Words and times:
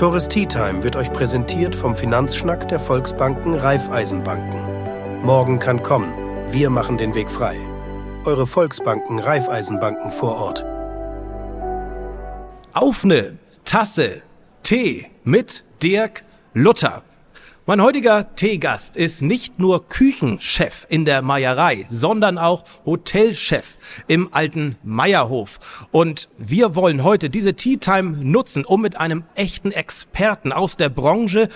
Tourist 0.00 0.30
Tea 0.30 0.46
Time 0.46 0.82
wird 0.82 0.96
euch 0.96 1.12
präsentiert 1.12 1.74
vom 1.74 1.94
Finanzschnack 1.94 2.66
der 2.68 2.80
Volksbanken 2.80 3.52
Raiffeisenbanken. 3.52 5.20
Morgen 5.20 5.58
kann 5.58 5.82
kommen. 5.82 6.10
Wir 6.50 6.70
machen 6.70 6.96
den 6.96 7.14
Weg 7.14 7.30
frei. 7.30 7.58
Eure 8.24 8.46
Volksbanken 8.46 9.18
Raiffeisenbanken 9.18 10.10
vor 10.10 10.36
Ort. 10.36 10.64
Auf 12.72 13.04
ne 13.04 13.36
Tasse 13.66 14.22
Tee 14.62 15.08
mit 15.22 15.64
Dirk 15.82 16.22
Luther. 16.54 17.02
Mein 17.70 17.82
heutiger 17.82 18.34
Teegast 18.34 18.96
ist 18.96 19.22
nicht 19.22 19.60
nur 19.60 19.88
Küchenchef 19.88 20.88
in 20.88 21.04
der 21.04 21.22
Meierei, 21.22 21.86
sondern 21.88 22.36
auch 22.36 22.64
Hotelchef 22.84 23.78
im 24.08 24.34
alten 24.34 24.76
Meierhof. 24.82 25.86
Und 25.92 26.28
wir 26.36 26.74
wollen 26.74 27.04
heute 27.04 27.30
diese 27.30 27.54
Tea 27.54 27.76
Time 27.76 28.24
nutzen, 28.24 28.64
um 28.64 28.82
mit 28.82 28.96
einem 28.96 29.22
echten 29.36 29.70
Experten 29.70 30.50
aus 30.50 30.78
der 30.78 30.88
Branche 30.88 31.48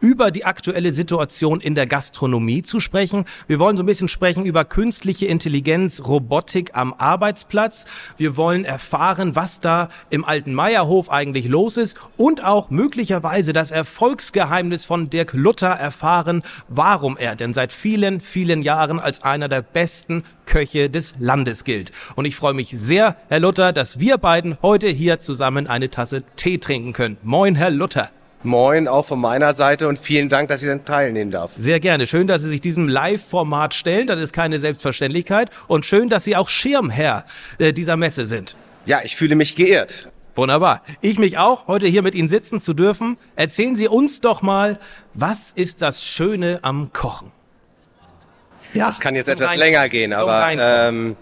über 0.00 0.30
die 0.30 0.44
aktuelle 0.44 0.92
Situation 0.92 1.60
in 1.60 1.74
der 1.74 1.86
Gastronomie 1.86 2.62
zu 2.62 2.80
sprechen. 2.80 3.24
Wir 3.46 3.58
wollen 3.58 3.76
so 3.76 3.82
ein 3.82 3.86
bisschen 3.86 4.08
sprechen 4.08 4.44
über 4.44 4.64
künstliche 4.64 5.26
Intelligenz, 5.26 6.02
Robotik 6.06 6.70
am 6.74 6.94
Arbeitsplatz. 6.96 7.86
Wir 8.16 8.36
wollen 8.36 8.64
erfahren, 8.64 9.36
was 9.36 9.60
da 9.60 9.88
im 10.10 10.24
alten 10.24 10.54
Meierhof 10.54 11.10
eigentlich 11.10 11.48
los 11.48 11.76
ist 11.76 11.96
und 12.16 12.44
auch 12.44 12.70
möglicherweise 12.70 13.52
das 13.52 13.70
Erfolgsgeheimnis 13.70 14.84
von 14.84 15.10
Dirk 15.10 15.32
Luther 15.32 15.68
erfahren, 15.68 16.42
warum 16.68 17.16
er 17.16 17.36
denn 17.36 17.54
seit 17.54 17.72
vielen, 17.72 18.20
vielen 18.20 18.62
Jahren 18.62 19.00
als 19.00 19.22
einer 19.22 19.48
der 19.48 19.62
besten 19.62 20.22
Köche 20.46 20.90
des 20.90 21.14
Landes 21.18 21.64
gilt. 21.64 21.92
Und 22.16 22.24
ich 22.24 22.36
freue 22.36 22.54
mich 22.54 22.74
sehr, 22.76 23.16
Herr 23.28 23.40
Luther, 23.40 23.72
dass 23.72 24.00
wir 24.00 24.18
beiden 24.18 24.56
heute 24.62 24.88
hier 24.88 25.20
zusammen 25.20 25.66
eine 25.66 25.90
Tasse 25.90 26.22
Tee 26.36 26.58
trinken 26.58 26.92
können. 26.92 27.18
Moin, 27.22 27.54
Herr 27.54 27.70
Luther. 27.70 28.10
Moin, 28.44 28.86
auch 28.86 29.06
von 29.06 29.20
meiner 29.20 29.52
Seite 29.52 29.88
und 29.88 29.98
vielen 29.98 30.28
Dank, 30.28 30.48
dass 30.48 30.62
ich 30.62 30.68
dann 30.68 30.84
teilnehmen 30.84 31.32
darf. 31.32 31.52
Sehr 31.56 31.80
gerne. 31.80 32.06
Schön, 32.06 32.28
dass 32.28 32.42
Sie 32.42 32.50
sich 32.50 32.60
diesem 32.60 32.88
Live-Format 32.88 33.74
stellen. 33.74 34.06
Das 34.06 34.20
ist 34.20 34.32
keine 34.32 34.60
Selbstverständlichkeit. 34.60 35.50
Und 35.66 35.86
schön, 35.86 36.08
dass 36.08 36.22
Sie 36.24 36.36
auch 36.36 36.48
Schirmherr 36.48 37.24
äh, 37.58 37.72
dieser 37.72 37.96
Messe 37.96 38.26
sind. 38.26 38.56
Ja, 38.86 39.00
ich 39.02 39.16
fühle 39.16 39.34
mich 39.34 39.56
geehrt. 39.56 40.08
Wunderbar. 40.36 40.84
Ich 41.00 41.18
mich 41.18 41.36
auch, 41.36 41.66
heute 41.66 41.88
hier 41.88 42.02
mit 42.02 42.14
Ihnen 42.14 42.28
sitzen 42.28 42.60
zu 42.60 42.74
dürfen. 42.74 43.18
Erzählen 43.34 43.74
Sie 43.74 43.88
uns 43.88 44.20
doch 44.20 44.40
mal, 44.40 44.78
was 45.14 45.50
ist 45.50 45.82
das 45.82 46.04
Schöne 46.04 46.60
am 46.62 46.92
Kochen? 46.92 47.32
Ja, 48.72 48.86
das 48.86 49.00
kann 49.00 49.16
jetzt 49.16 49.28
etwas 49.28 49.56
länger 49.56 49.88
gehen, 49.88 50.12
aber 50.12 50.48
ähm, 50.52 51.16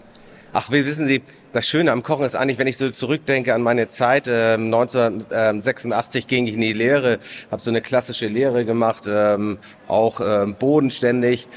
ach, 0.53 0.69
wie 0.69 0.85
wissen 0.85 1.07
Sie, 1.07 1.23
das 1.53 1.67
Schöne 1.67 1.91
am 1.91 2.03
Kochen 2.03 2.25
ist 2.25 2.35
eigentlich, 2.35 2.57
wenn 2.57 2.67
ich 2.67 2.77
so 2.77 2.89
zurückdenke 2.89 3.53
an 3.53 3.61
meine 3.61 3.89
Zeit, 3.89 4.27
äh, 4.27 4.53
1986 4.53 6.27
ging 6.27 6.47
ich 6.47 6.55
in 6.55 6.61
die 6.61 6.73
Lehre, 6.73 7.19
habe 7.51 7.61
so 7.61 7.69
eine 7.69 7.81
klassische 7.81 8.27
Lehre 8.27 8.65
gemacht, 8.65 9.03
ähm, 9.07 9.57
auch 9.87 10.19
ähm, 10.23 10.55
bodenständig. 10.55 11.47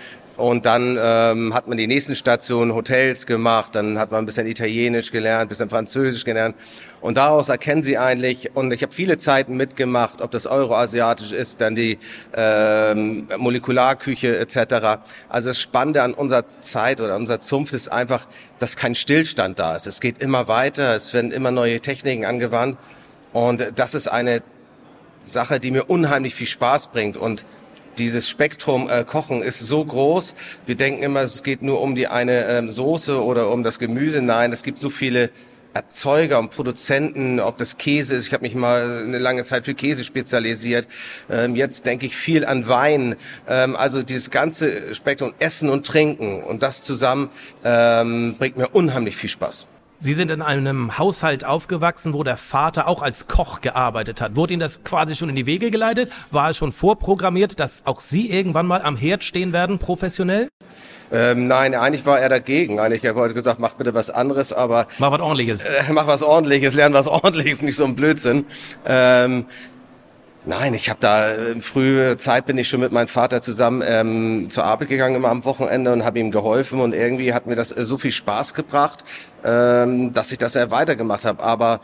Und 0.41 0.65
dann 0.65 0.99
ähm, 0.99 1.53
hat 1.53 1.69
man 1.69 1.77
die 1.77 1.87
nächsten 1.87 2.15
Stationen 2.15 2.75
Hotels 2.75 3.27
gemacht, 3.27 3.75
dann 3.75 3.99
hat 3.99 4.11
man 4.11 4.21
ein 4.21 4.27
bisschen 4.27 4.47
Italienisch 4.47 5.13
gelernt, 5.13 5.43
ein 5.43 5.49
bisschen 5.49 5.69
Französisch 5.69 6.25
gelernt. 6.25 6.57
Und 7.03 7.19
daraus 7.19 7.51
erkennen 7.51 7.83
sie 7.83 7.99
eigentlich, 7.99 8.51
und 8.55 8.73
ich 8.73 8.83
habe 8.83 8.93
viele 8.93 9.19
Zeiten 9.19 9.59
mitgemacht, 9.59 10.23
ob 10.23 10.31
das 10.31 10.47
Euroasiatisch 10.47 11.33
ist, 11.33 11.61
dann 11.61 11.75
die 11.75 11.99
ähm, 12.35 13.29
Molekularküche 13.37 14.39
etc. 14.39 15.03
Also 15.29 15.51
das 15.51 15.61
Spannende 15.61 16.03
an 16.03 16.15
unserer 16.15 16.45
Zeit 16.63 17.03
oder 17.03 17.17
an 17.17 17.21
unserer 17.21 17.41
Zunft 17.41 17.75
ist 17.75 17.93
einfach, 17.93 18.27
dass 18.59 18.77
kein 18.77 18.95
Stillstand 18.95 19.59
da 19.59 19.77
ist. 19.77 19.87
Es 19.87 20.01
geht 20.01 20.23
immer 20.23 20.49
weiter, 20.49 20.95
es 20.95 21.13
werden 21.13 21.33
immer 21.33 21.51
neue 21.51 21.81
Techniken 21.81 22.25
angewandt. 22.25 22.79
Und 23.35 23.73
das 23.77 23.95
ist 23.95 24.09
eine 24.09 24.43
Sache, 25.23 25.61
die 25.61 25.71
mir 25.71 25.85
unheimlich 25.85 26.35
viel 26.35 26.47
Spaß 26.47 26.89
bringt. 26.89 27.19
Und 27.19 27.45
dieses 28.01 28.31
Spektrum 28.31 28.89
äh, 28.89 29.05
Kochen 29.05 29.43
ist 29.43 29.61
so 29.61 29.85
groß. 29.85 30.35
Wir 30.65 30.75
denken 30.75 31.03
immer, 31.03 31.21
es 31.21 31.43
geht 31.43 31.63
nur 31.63 31.83
um 31.83 31.95
die 31.95 32.09
eine 32.09 32.47
ähm, 32.47 32.71
Soße 32.71 33.23
oder 33.23 33.51
um 33.51 33.63
das 33.63 33.79
Gemüse. 33.79 34.23
Nein, 34.23 34.53
es 34.53 34.63
gibt 34.63 34.79
so 34.79 34.89
viele 34.89 35.29
Erzeuger 35.75 36.39
und 36.39 36.51
Produzenten, 36.51 37.39
ob 37.41 37.59
das 37.59 37.77
Käse 37.77 38.17
ist. 38.17 38.27
Ich 38.27 38.33
habe 38.33 38.43
mich 38.43 38.55
mal 38.55 39.05
eine 39.05 39.19
lange 39.19 39.45
Zeit 39.45 39.67
für 39.67 39.75
Käse 39.75 40.03
spezialisiert. 40.03 40.89
Ähm, 41.31 41.55
jetzt 41.57 41.85
denke 41.85 42.07
ich 42.07 42.17
viel 42.17 42.47
an 42.47 42.69
Wein. 42.69 43.17
Ähm, 43.47 43.77
also 43.77 44.03
dieses 44.03 44.31
ganze 44.31 44.95
Spektrum 44.95 45.35
Essen 45.39 45.69
und 45.69 45.87
Trinken 45.87 46.43
und 46.43 46.63
das 46.63 46.83
zusammen 46.83 47.29
ähm, 47.65 48.35
bringt 48.39 48.57
mir 48.57 48.69
unheimlich 48.69 49.17
viel 49.17 49.31
Spaß. 49.31 49.69
Sie 50.03 50.15
sind 50.15 50.31
in 50.31 50.41
einem 50.41 50.97
Haushalt 50.97 51.45
aufgewachsen, 51.45 52.15
wo 52.15 52.23
der 52.23 52.39
Vater 52.39 52.89
auch 52.89 53.03
als 53.03 53.27
Koch 53.27 53.61
gearbeitet 53.61 54.23
hat. 54.23 54.35
Wurde 54.35 54.55
Ihnen 54.55 54.61
das 54.61 54.83
quasi 54.83 55.15
schon 55.15 55.29
in 55.29 55.37
die 55.37 55.45
Wege 55.45 55.71
geleitet? 55.71 56.11
War 56.31 56.49
es 56.49 56.57
schon 56.57 56.73
vorprogrammiert, 56.73 57.61
dass 57.61 57.83
auch 57.85 58.01
Sie 58.01 58.31
irgendwann 58.31 58.67
mal 58.67 58.81
am 58.81 58.97
Herd 58.97 59.25
stehen 59.25 59.53
werden, 59.53 59.79
professionell? 59.79 60.49
Ähm, 61.13 61.49
nein, 61.49 61.75
eigentlich 61.75 62.07
war 62.07 62.19
er 62.19 62.31
dagegen. 62.31 62.81
Eigentlich 62.81 63.05
er 63.05 63.15
wollte 63.15 63.35
gesagt, 63.35 63.61
mach 63.61 63.75
bitte 63.75 63.93
was 63.93 64.09
anderes, 64.09 64.55
aber 64.55 64.87
mach 64.97 65.11
was 65.11 65.21
Ordentliches. 65.21 65.63
Äh, 65.65 65.83
mach 65.93 66.07
was 66.07 66.23
Ordentliches, 66.23 66.73
lern 66.73 66.95
was 66.95 67.07
Ordentliches, 67.07 67.61
nicht 67.61 67.77
so 67.77 67.85
ein 67.85 67.95
Blödsinn. 67.95 68.47
Ähm, 68.87 69.45
Nein, 70.51 70.75
ich 70.75 70.91
habe 70.91 70.99
da 70.99 71.31
in 71.31 71.63
frühe 71.63 72.17
Zeit 72.17 72.45
bin 72.45 72.59
ich 72.59 72.69
schon 72.69 72.81
mit 72.81 72.91
meinem 72.91 73.07
Vater 73.07 73.41
zusammen 73.41 73.85
ähm, 73.87 74.49
zur 74.51 74.65
Arbeit 74.65 74.89
gegangen 74.89 75.15
immer 75.15 75.29
am 75.29 75.45
Wochenende 75.45 75.93
und 75.93 76.05
habe 76.05 76.19
ihm 76.19 76.33
geholfen 76.33 76.81
und 76.81 76.93
irgendwie 76.93 77.33
hat 77.33 77.47
mir 77.47 77.55
das 77.55 77.71
äh, 77.71 77.85
so 77.85 77.99
viel 77.99 78.11
Spaß 78.11 78.55
gebracht, 78.55 79.05
ähm, 79.45 80.13
dass 80.13 80.33
ich 80.33 80.39
das 80.39 80.55
ja 80.55 80.73
weitergemacht 80.73 81.25
habe. 81.25 81.41
Aber 81.41 81.79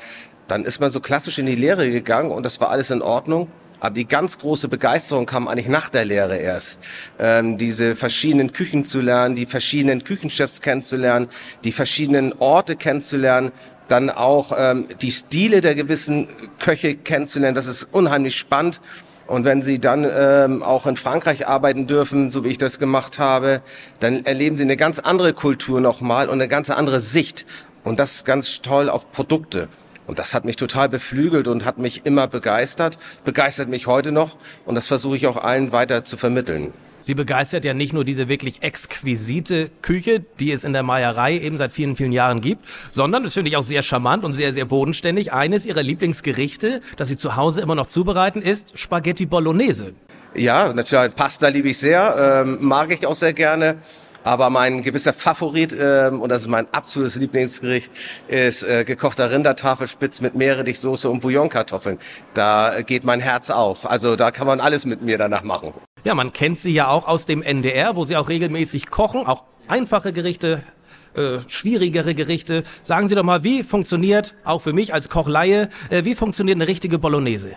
dann 0.49 0.65
ist 0.65 0.81
man 0.81 0.91
so 0.91 0.99
klassisch 0.99 1.39
in 1.39 1.47
die 1.47 1.55
Lehre 1.55 1.89
gegangen 1.93 2.33
und 2.33 2.45
das 2.45 2.61
war 2.61 2.71
alles 2.71 2.91
in 2.91 3.03
Ordnung. 3.03 3.47
Aber 3.79 3.95
die 3.95 4.09
ganz 4.09 4.39
große 4.39 4.67
Begeisterung 4.67 5.27
kam 5.27 5.47
eigentlich 5.47 5.69
nach 5.69 5.89
der 5.89 6.05
Lehre 6.05 6.37
erst. 6.37 6.81
Ähm, 7.21 7.59
diese 7.59 7.95
verschiedenen 7.95 8.53
Küchen 8.53 8.85
zu 8.85 9.01
lernen, 9.01 9.37
die 9.37 9.47
verschiedenen 9.47 10.03
Küchenchefs 10.03 10.61
kennenzulernen, 10.61 11.29
die 11.63 11.71
verschiedenen 11.71 12.33
Orte 12.41 12.75
kennenzulernen 12.75 13.53
dann 13.89 14.11
auch 14.11 14.53
ähm, 14.57 14.89
die 15.01 15.13
Stile 15.13 15.61
der 15.61 15.75
gewissen 15.75 16.29
Köche 16.59 16.97
kennenzulernen. 16.97 17.55
Das 17.55 17.67
ist 17.67 17.85
unheimlich 17.93 18.37
spannend. 18.37 18.81
Und 19.27 19.45
wenn 19.45 19.61
Sie 19.61 19.81
dann 19.81 20.07
ähm, 20.09 20.63
auch 20.63 20.87
in 20.87 20.97
Frankreich 20.97 21.49
arbeiten 21.49 21.87
dürfen, 21.87 22.31
so 22.31 22.45
wie 22.45 22.49
ich 22.49 22.59
das 22.59 22.79
gemacht 22.79 23.19
habe, 23.19 23.61
dann 23.99 24.25
erleben 24.25 24.57
Sie 24.57 24.63
eine 24.63 24.77
ganz 24.77 25.01
andere 25.01 25.33
Kultur 25.33 25.81
nochmal 25.81 26.29
und 26.29 26.35
eine 26.35 26.49
ganz 26.49 26.71
andere 26.71 27.01
Sicht. 27.01 27.45
Und 27.83 27.99
das 27.99 28.25
ganz 28.25 28.63
toll 28.63 28.89
auf 28.89 29.13
Produkte. 29.13 29.69
Und 30.07 30.19
das 30.19 30.35
hat 30.35 30.45
mich 30.45 30.57
total 30.57 30.89
beflügelt 30.89 31.49
und 31.49 31.65
hat 31.65 31.79
mich 31.79 32.03
immer 32.05 32.29
begeistert, 32.29 32.99
begeistert 33.25 33.69
mich 33.69 33.87
heute 33.87 34.13
noch. 34.13 34.37
Und 34.65 34.77
das 34.77 34.87
versuche 34.87 35.17
ich 35.17 35.27
auch 35.27 35.37
allen 35.37 35.73
weiter 35.73 36.05
zu 36.05 36.17
vermitteln. 36.17 36.73
Sie 37.07 37.15
begeistert 37.15 37.65
ja 37.65 37.73
nicht 37.73 37.93
nur 37.93 38.05
diese 38.05 38.29
wirklich 38.29 38.65
exquisite 38.65 39.71
Küche, 39.81 40.25
die 40.41 40.51
es 40.51 40.65
in 40.65 40.73
der 40.73 40.83
Meierei 40.83 41.39
eben 41.39 41.57
seit 41.57 41.73
vielen, 41.73 41.95
vielen 41.95 42.11
Jahren 42.11 42.41
gibt, 42.41 42.67
sondern 42.91 43.23
das 43.23 43.35
finde 43.35 43.49
ich 43.49 43.57
auch 43.57 43.63
sehr 43.63 43.83
charmant 43.83 44.25
und 44.25 44.35
sehr, 44.35 44.53
sehr 44.53 44.65
bodenständig. 44.65 45.33
Eines 45.33 45.65
Ihrer 45.65 45.85
Lieblingsgerichte, 45.85 46.81
das 46.97 47.07
Sie 47.07 47.17
zu 47.17 47.37
Hause 47.37 47.61
immer 47.61 47.77
noch 47.77 47.87
zubereiten, 47.87 48.43
ist 48.43 48.77
Spaghetti 48.77 49.25
Bolognese. 49.25 49.93
Ja, 50.35 50.73
natürlich. 50.73 51.15
Pasta 51.15 51.47
liebe 51.47 51.69
ich 51.69 51.79
sehr, 51.79 52.43
ähm, 52.45 52.59
mag 52.61 52.91
ich 52.91 53.07
auch 53.07 53.15
sehr 53.15 53.35
gerne. 53.35 53.77
Aber 54.25 54.51
mein 54.51 54.83
gewisser 54.83 55.13
Favorit, 55.13 55.73
äh, 55.75 56.11
und 56.13 56.29
das 56.29 56.43
ist 56.43 56.49
mein 56.49 56.67
absolutes 56.75 57.15
Lieblingsgericht, 57.15 57.93
ist 58.27 58.65
äh, 58.65 58.83
gekochter 58.83 59.31
Rindertafelspitz 59.31 60.21
mit 60.21 60.35
Meerrettichsoße 60.35 61.09
und 61.09 61.21
Bouillonkartoffeln. 61.21 62.01
Da 62.35 62.81
geht 62.85 63.05
mein 63.05 63.21
Herz 63.21 63.51
auf. 63.51 63.89
Also 63.89 64.17
da 64.17 64.33
kann 64.33 64.49
man 64.49 64.59
alles 64.59 64.85
mit 64.87 65.03
mir 65.03 65.19
danach 65.19 65.45
machen. 65.45 65.73
Ja, 66.07 66.15
man 66.15 66.33
kennt 66.33 66.61
sie 66.61 66.71
ja 66.71 66.87
auch 66.87 67.09
aus 67.09 67.27
dem 67.27 67.43
NDR, 67.43 67.97
wo 67.97 68.05
sie 68.05 68.17
auch 68.17 68.29
regelmäßig 68.29 68.91
kochen, 68.91 69.27
auch 69.27 69.43
einfache 69.67 70.13
Gerichte, 70.13 70.63
äh, 71.17 71.41
schwierigere 71.49 72.15
Gerichte. 72.15 72.63
Sagen 72.85 73.09
Sie 73.09 73.17
doch 73.17 73.25
mal, 73.25 73.43
wie 73.43 73.65
funktioniert, 73.65 74.37
auch 74.45 74.61
für 74.63 74.73
mich 74.73 74.95
als 74.95 75.09
Kochleihe, 75.09 75.69
äh, 75.91 76.05
wie 76.05 76.15
funktioniert 76.15 76.59
eine 76.59 76.69
richtige 76.69 77.01
Bolognese? 77.01 77.57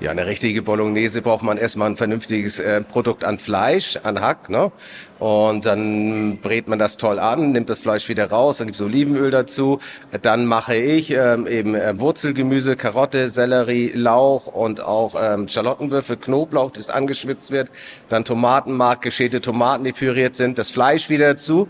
Ja, 0.00 0.12
eine 0.12 0.26
richtige 0.26 0.62
Bolognese 0.62 1.22
braucht 1.22 1.42
man 1.42 1.58
erstmal 1.58 1.90
ein 1.90 1.96
vernünftiges 1.96 2.60
äh, 2.60 2.82
Produkt 2.82 3.24
an 3.24 3.40
Fleisch, 3.40 3.98
an 4.04 4.20
Hack, 4.20 4.48
ne? 4.48 4.70
Und 5.18 5.66
dann 5.66 6.38
brät 6.40 6.68
man 6.68 6.78
das 6.78 6.98
toll 6.98 7.18
an, 7.18 7.50
nimmt 7.50 7.68
das 7.68 7.80
Fleisch 7.80 8.08
wieder 8.08 8.30
raus, 8.30 8.58
dann 8.58 8.68
gibt's 8.68 8.80
Olivenöl 8.80 9.32
dazu. 9.32 9.80
Dann 10.22 10.46
mache 10.46 10.76
ich 10.76 11.10
ähm, 11.10 11.48
eben 11.48 11.74
äh, 11.74 11.98
Wurzelgemüse, 11.98 12.76
Karotte, 12.76 13.28
Sellerie, 13.28 13.90
Lauch 13.92 14.46
und 14.46 14.80
auch 14.80 15.16
ähm, 15.20 15.48
Schalottenwürfel, 15.48 16.16
Knoblauch, 16.16 16.70
das 16.70 16.90
angeschwitzt 16.90 17.50
wird. 17.50 17.68
Dann 18.08 18.24
Tomatenmark, 18.24 19.02
geschälte 19.02 19.40
Tomaten, 19.40 19.82
die 19.82 19.92
püriert 19.92 20.36
sind, 20.36 20.58
das 20.58 20.70
Fleisch 20.70 21.08
wieder 21.10 21.30
dazu. 21.30 21.66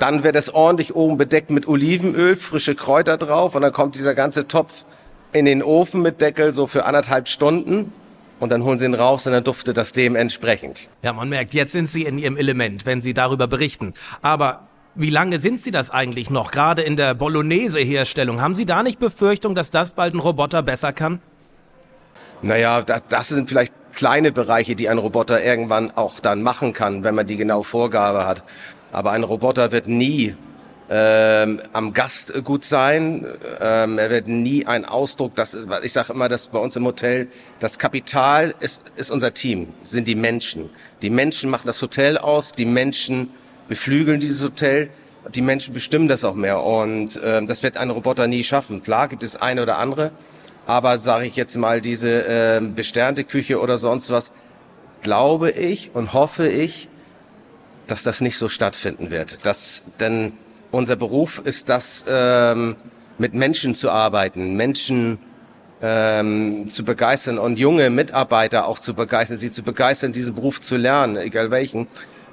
Dann 0.00 0.24
wird 0.24 0.34
es 0.34 0.52
ordentlich 0.52 0.96
oben 0.96 1.16
bedeckt 1.16 1.50
mit 1.50 1.68
Olivenöl, 1.68 2.34
frische 2.34 2.74
Kräuter 2.74 3.18
drauf 3.18 3.54
und 3.54 3.62
dann 3.62 3.72
kommt 3.72 3.94
dieser 3.94 4.16
ganze 4.16 4.48
Topf 4.48 4.84
in 5.32 5.44
den 5.44 5.62
Ofen 5.62 6.02
mit 6.02 6.20
Deckel 6.20 6.54
so 6.54 6.66
für 6.66 6.84
anderthalb 6.84 7.28
Stunden 7.28 7.92
und 8.40 8.50
dann 8.50 8.64
holen 8.64 8.78
sie 8.78 8.84
ihn 8.84 8.94
raus 8.94 9.26
und 9.26 9.32
dann 9.32 9.44
duftet 9.44 9.76
das 9.76 9.92
dementsprechend. 9.92 10.88
Ja, 11.02 11.12
man 11.12 11.28
merkt, 11.28 11.54
jetzt 11.54 11.72
sind 11.72 11.88
sie 11.88 12.04
in 12.04 12.18
ihrem 12.18 12.36
Element, 12.36 12.86
wenn 12.86 13.02
sie 13.02 13.14
darüber 13.14 13.46
berichten. 13.46 13.94
Aber 14.22 14.68
wie 14.94 15.10
lange 15.10 15.38
sind 15.38 15.62
Sie 15.62 15.70
das 15.70 15.90
eigentlich 15.90 16.28
noch, 16.28 16.50
gerade 16.50 16.82
in 16.82 16.96
der 16.96 17.14
Bolognese-Herstellung? 17.14 18.40
Haben 18.40 18.56
Sie 18.56 18.66
da 18.66 18.82
nicht 18.82 18.98
Befürchtung, 18.98 19.54
dass 19.54 19.70
das 19.70 19.94
bald 19.94 20.12
ein 20.14 20.18
Roboter 20.18 20.60
besser 20.62 20.92
kann? 20.92 21.20
Naja, 22.42 22.82
das, 22.82 23.02
das 23.08 23.28
sind 23.28 23.48
vielleicht 23.48 23.72
kleine 23.92 24.32
Bereiche, 24.32 24.74
die 24.74 24.88
ein 24.88 24.98
Roboter 24.98 25.42
irgendwann 25.42 25.92
auch 25.96 26.18
dann 26.18 26.42
machen 26.42 26.72
kann, 26.72 27.04
wenn 27.04 27.14
man 27.14 27.28
die 27.28 27.36
genaue 27.36 27.62
Vorgabe 27.62 28.26
hat. 28.26 28.42
Aber 28.90 29.12
ein 29.12 29.22
Roboter 29.22 29.70
wird 29.70 29.86
nie 29.86 30.34
ähm, 30.90 31.60
am 31.72 31.92
Gast 31.92 32.32
gut 32.44 32.64
sein. 32.64 33.26
Ähm, 33.60 33.98
er 33.98 34.10
wird 34.10 34.28
nie 34.28 34.66
ein 34.66 34.84
Ausdruck, 34.84 35.34
das 35.34 35.54
ist, 35.54 35.68
ich 35.82 35.92
sage 35.92 36.12
immer, 36.12 36.28
dass 36.28 36.48
bei 36.48 36.58
uns 36.58 36.76
im 36.76 36.84
Hotel 36.84 37.28
das 37.60 37.78
Kapital 37.78 38.54
ist, 38.60 38.82
ist 38.96 39.10
unser 39.10 39.34
Team, 39.34 39.68
sind 39.84 40.08
die 40.08 40.14
Menschen. 40.14 40.70
Die 41.02 41.10
Menschen 41.10 41.50
machen 41.50 41.66
das 41.66 41.80
Hotel 41.82 42.16
aus, 42.16 42.52
die 42.52 42.64
Menschen 42.64 43.30
beflügeln 43.68 44.20
dieses 44.20 44.42
Hotel, 44.42 44.90
die 45.34 45.42
Menschen 45.42 45.74
bestimmen 45.74 46.08
das 46.08 46.24
auch 46.24 46.34
mehr 46.34 46.62
und 46.62 47.20
ähm, 47.22 47.46
das 47.46 47.62
wird 47.62 47.76
ein 47.76 47.90
Roboter 47.90 48.26
nie 48.26 48.42
schaffen. 48.42 48.82
Klar 48.82 49.08
gibt 49.08 49.22
es 49.22 49.36
eine 49.36 49.62
oder 49.62 49.78
andere, 49.78 50.10
aber 50.66 50.98
sage 50.98 51.26
ich 51.26 51.36
jetzt 51.36 51.56
mal 51.56 51.82
diese 51.82 52.26
äh, 52.26 52.60
besternte 52.62 53.24
Küche 53.24 53.60
oder 53.60 53.76
sonst 53.76 54.10
was, 54.10 54.30
glaube 55.02 55.50
ich 55.50 55.90
und 55.94 56.14
hoffe 56.14 56.48
ich, 56.48 56.88
dass 57.86 58.02
das 58.02 58.20
nicht 58.20 58.38
so 58.38 58.48
stattfinden 58.48 59.10
wird. 59.10 59.44
Dass, 59.44 59.84
denn 60.00 60.32
unser 60.70 60.96
Beruf 60.96 61.40
ist 61.44 61.68
das, 61.68 62.04
ähm, 62.08 62.76
mit 63.18 63.34
Menschen 63.34 63.74
zu 63.74 63.90
arbeiten, 63.90 64.54
Menschen 64.54 65.18
ähm, 65.80 66.70
zu 66.70 66.84
begeistern 66.84 67.38
und 67.38 67.58
junge 67.58 67.90
Mitarbeiter 67.90 68.66
auch 68.66 68.78
zu 68.78 68.94
begeistern, 68.94 69.38
sie 69.38 69.50
zu 69.50 69.62
begeistern, 69.62 70.12
diesen 70.12 70.34
Beruf 70.34 70.60
zu 70.60 70.76
lernen, 70.76 71.16
egal 71.16 71.50
welchen. 71.50 71.86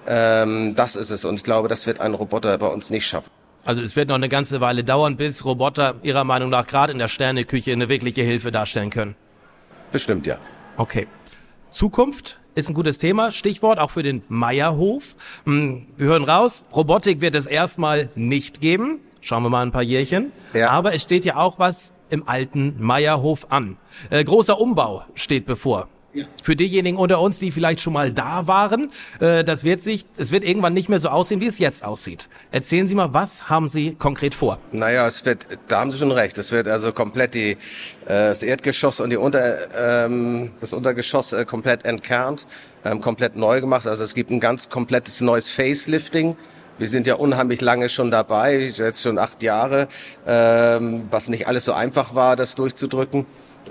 Ähm, 0.07 0.75
das 0.75 0.95
ist 0.95 1.09
es 1.09 1.25
und 1.25 1.35
ich 1.35 1.43
glaube, 1.43 1.67
das 1.67 1.87
wird 1.87 1.99
ein 1.99 2.13
Roboter 2.13 2.57
bei 2.57 2.67
uns 2.67 2.89
nicht 2.89 3.07
schaffen. 3.07 3.31
Also 3.65 3.81
es 3.81 3.95
wird 3.95 4.09
noch 4.09 4.15
eine 4.15 4.29
ganze 4.29 4.61
Weile 4.61 4.83
dauern, 4.83 5.17
bis 5.17 5.43
Roboter 5.43 5.95
Ihrer 6.03 6.23
Meinung 6.23 6.51
nach 6.51 6.67
gerade 6.67 6.93
in 6.93 6.99
der 6.99 7.07
Sterneküche 7.07 7.71
eine 7.71 7.89
wirkliche 7.89 8.21
Hilfe 8.21 8.51
darstellen 8.51 8.91
können. 8.91 9.15
Bestimmt, 9.91 10.27
ja. 10.27 10.37
Okay. 10.77 11.07
Zukunft 11.71 12.39
ist 12.55 12.69
ein 12.69 12.73
gutes 12.73 12.97
Thema, 12.97 13.31
Stichwort 13.31 13.79
auch 13.79 13.91
für 13.91 14.01
den 14.01 14.23
Meierhof. 14.29 15.15
Hm, 15.45 15.87
wir 15.97 16.07
hören 16.07 16.23
raus, 16.23 16.65
Robotik 16.73 17.21
wird 17.21 17.35
es 17.35 17.45
erstmal 17.45 18.09
nicht 18.15 18.61
geben. 18.61 19.01
Schauen 19.21 19.43
wir 19.43 19.49
mal 19.49 19.63
ein 19.63 19.71
paar 19.71 19.83
Jährchen. 19.83 20.31
Ja. 20.53 20.69
Aber 20.69 20.93
es 20.93 21.03
steht 21.03 21.25
ja 21.25 21.35
auch 21.35 21.59
was 21.59 21.93
im 22.09 22.27
alten 22.27 22.75
Meierhof 22.79 23.47
an. 23.49 23.77
Äh, 24.09 24.23
großer 24.23 24.59
Umbau 24.59 25.03
steht 25.15 25.45
bevor. 25.45 25.89
Für 26.43 26.55
diejenigen 26.55 26.97
unter 26.97 27.19
uns, 27.19 27.39
die 27.39 27.51
vielleicht 27.51 27.81
schon 27.81 27.93
mal 27.93 28.11
da 28.11 28.47
waren, 28.47 28.91
äh, 29.19 29.43
das 29.43 29.63
wird 29.63 29.83
sich, 29.83 30.05
es 30.17 30.31
wird 30.31 30.43
irgendwann 30.43 30.73
nicht 30.73 30.89
mehr 30.89 30.99
so 30.99 31.09
aussehen, 31.09 31.41
wie 31.41 31.47
es 31.47 31.59
jetzt 31.59 31.83
aussieht. 31.83 32.29
Erzählen 32.51 32.87
Sie 32.87 32.95
mal, 32.95 33.13
was 33.13 33.49
haben 33.49 33.69
Sie 33.69 33.95
konkret 33.95 34.35
vor? 34.35 34.57
Naja, 34.71 35.07
es 35.07 35.25
wird, 35.25 35.45
da 35.67 35.79
haben 35.79 35.91
Sie 35.91 35.97
schon 35.97 36.11
recht. 36.11 36.37
Es 36.37 36.51
wird 36.51 36.67
also 36.67 36.91
komplett 36.91 37.33
die, 37.33 37.51
äh, 37.51 37.57
das 38.05 38.43
Erdgeschoss 38.43 38.99
und 38.99 39.09
die 39.09 39.17
Unter, 39.17 40.05
ähm, 40.05 40.51
das 40.61 40.73
Untergeschoss 40.73 41.33
äh, 41.33 41.45
komplett 41.45 41.85
entkernt, 41.85 42.45
ähm, 42.83 43.01
komplett 43.01 43.35
neu 43.35 43.61
gemacht. 43.61 43.87
Also 43.87 44.03
es 44.03 44.13
gibt 44.13 44.29
ein 44.29 44.39
ganz 44.39 44.69
komplettes 44.69 45.21
neues 45.21 45.49
Facelifting. 45.49 46.35
Wir 46.77 46.89
sind 46.89 47.07
ja 47.07 47.15
unheimlich 47.15 47.61
lange 47.61 47.89
schon 47.89 48.11
dabei, 48.11 48.57
jetzt 48.57 49.01
schon 49.01 49.17
acht 49.17 49.43
Jahre, 49.43 49.87
ähm, 50.27 51.07
was 51.09 51.29
nicht 51.29 51.47
alles 51.47 51.65
so 51.65 51.73
einfach 51.73 52.15
war, 52.15 52.35
das 52.35 52.55
durchzudrücken 52.55 53.25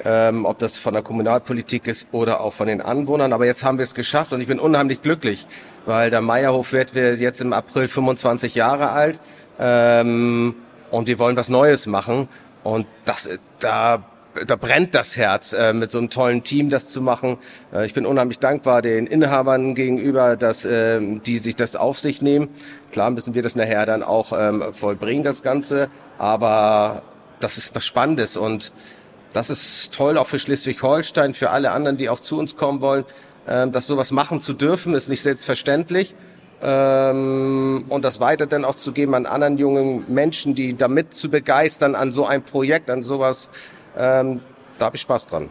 ähm, 0.04 0.44
ob 0.44 0.58
das 0.58 0.78
von 0.78 0.94
der 0.94 1.02
Kommunalpolitik 1.02 1.86
ist 1.86 2.06
oder 2.12 2.40
auch 2.40 2.52
von 2.52 2.66
den 2.66 2.80
Anwohnern. 2.80 3.32
Aber 3.32 3.46
jetzt 3.46 3.64
haben 3.64 3.78
wir 3.78 3.84
es 3.84 3.94
geschafft 3.94 4.32
und 4.32 4.40
ich 4.40 4.46
bin 4.46 4.58
unheimlich 4.58 5.02
glücklich, 5.02 5.46
weil 5.86 6.10
der 6.10 6.20
Meierhof 6.20 6.72
wird 6.72 6.94
wir 6.94 7.14
jetzt 7.14 7.40
im 7.40 7.52
April 7.52 7.88
25 7.88 8.54
Jahre 8.54 8.90
alt 8.90 9.20
ähm, 9.58 10.54
und 10.90 11.06
wir 11.06 11.18
wollen 11.18 11.36
was 11.36 11.48
Neues 11.48 11.86
machen 11.86 12.28
und 12.62 12.86
das 13.04 13.28
da 13.60 14.02
da 14.46 14.56
brennt 14.56 14.94
das 14.94 15.16
Herz, 15.16 15.52
äh, 15.52 15.72
mit 15.72 15.90
so 15.90 15.98
einem 15.98 16.10
tollen 16.10 16.42
Team 16.42 16.70
das 16.70 16.88
zu 16.88 17.00
machen. 17.00 17.38
Äh, 17.72 17.86
ich 17.86 17.94
bin 17.94 18.06
unheimlich 18.06 18.38
dankbar 18.38 18.82
den 18.82 19.06
Inhabern 19.06 19.74
gegenüber, 19.74 20.36
dass 20.36 20.64
äh, 20.64 21.00
die 21.00 21.38
sich 21.38 21.56
das 21.56 21.76
auf 21.76 21.98
sich 21.98 22.22
nehmen. 22.22 22.48
Klar 22.92 23.10
müssen 23.10 23.34
wir 23.34 23.42
das 23.42 23.56
nachher 23.56 23.86
dann 23.86 24.02
auch 24.02 24.32
ähm, 24.36 24.62
vollbringen, 24.72 25.24
das 25.24 25.42
Ganze, 25.42 25.88
aber 26.18 27.02
das 27.40 27.56
ist 27.58 27.74
was 27.74 27.84
Spannendes 27.84 28.36
und 28.36 28.72
das 29.32 29.50
ist 29.50 29.92
toll 29.92 30.16
auch 30.16 30.28
für 30.28 30.38
Schleswig-Holstein, 30.38 31.34
für 31.34 31.50
alle 31.50 31.72
anderen, 31.72 31.96
die 31.96 32.08
auch 32.08 32.20
zu 32.20 32.38
uns 32.38 32.56
kommen 32.56 32.80
wollen. 32.80 33.04
Ähm, 33.46 33.72
das 33.72 33.86
sowas 33.86 34.12
machen 34.12 34.40
zu 34.40 34.52
dürfen, 34.52 34.94
ist 34.94 35.08
nicht 35.08 35.22
selbstverständlich. 35.22 36.14
Ähm, 36.62 37.84
und 37.88 38.04
das 38.04 38.20
weiter 38.20 38.46
dann 38.46 38.64
auch 38.64 38.76
zu 38.76 38.92
geben 38.92 39.14
an 39.14 39.26
anderen 39.26 39.58
jungen 39.58 40.04
Menschen, 40.08 40.54
die 40.54 40.76
damit 40.76 41.12
zu 41.12 41.28
begeistern, 41.28 41.94
an 41.94 42.12
so 42.12 42.26
ein 42.26 42.42
Projekt, 42.42 42.90
an 42.90 43.02
sowas, 43.02 43.50
ähm, 43.96 44.40
da 44.78 44.86
habe 44.86 44.96
ich 44.96 45.02
Spaß 45.02 45.26
dran. 45.26 45.48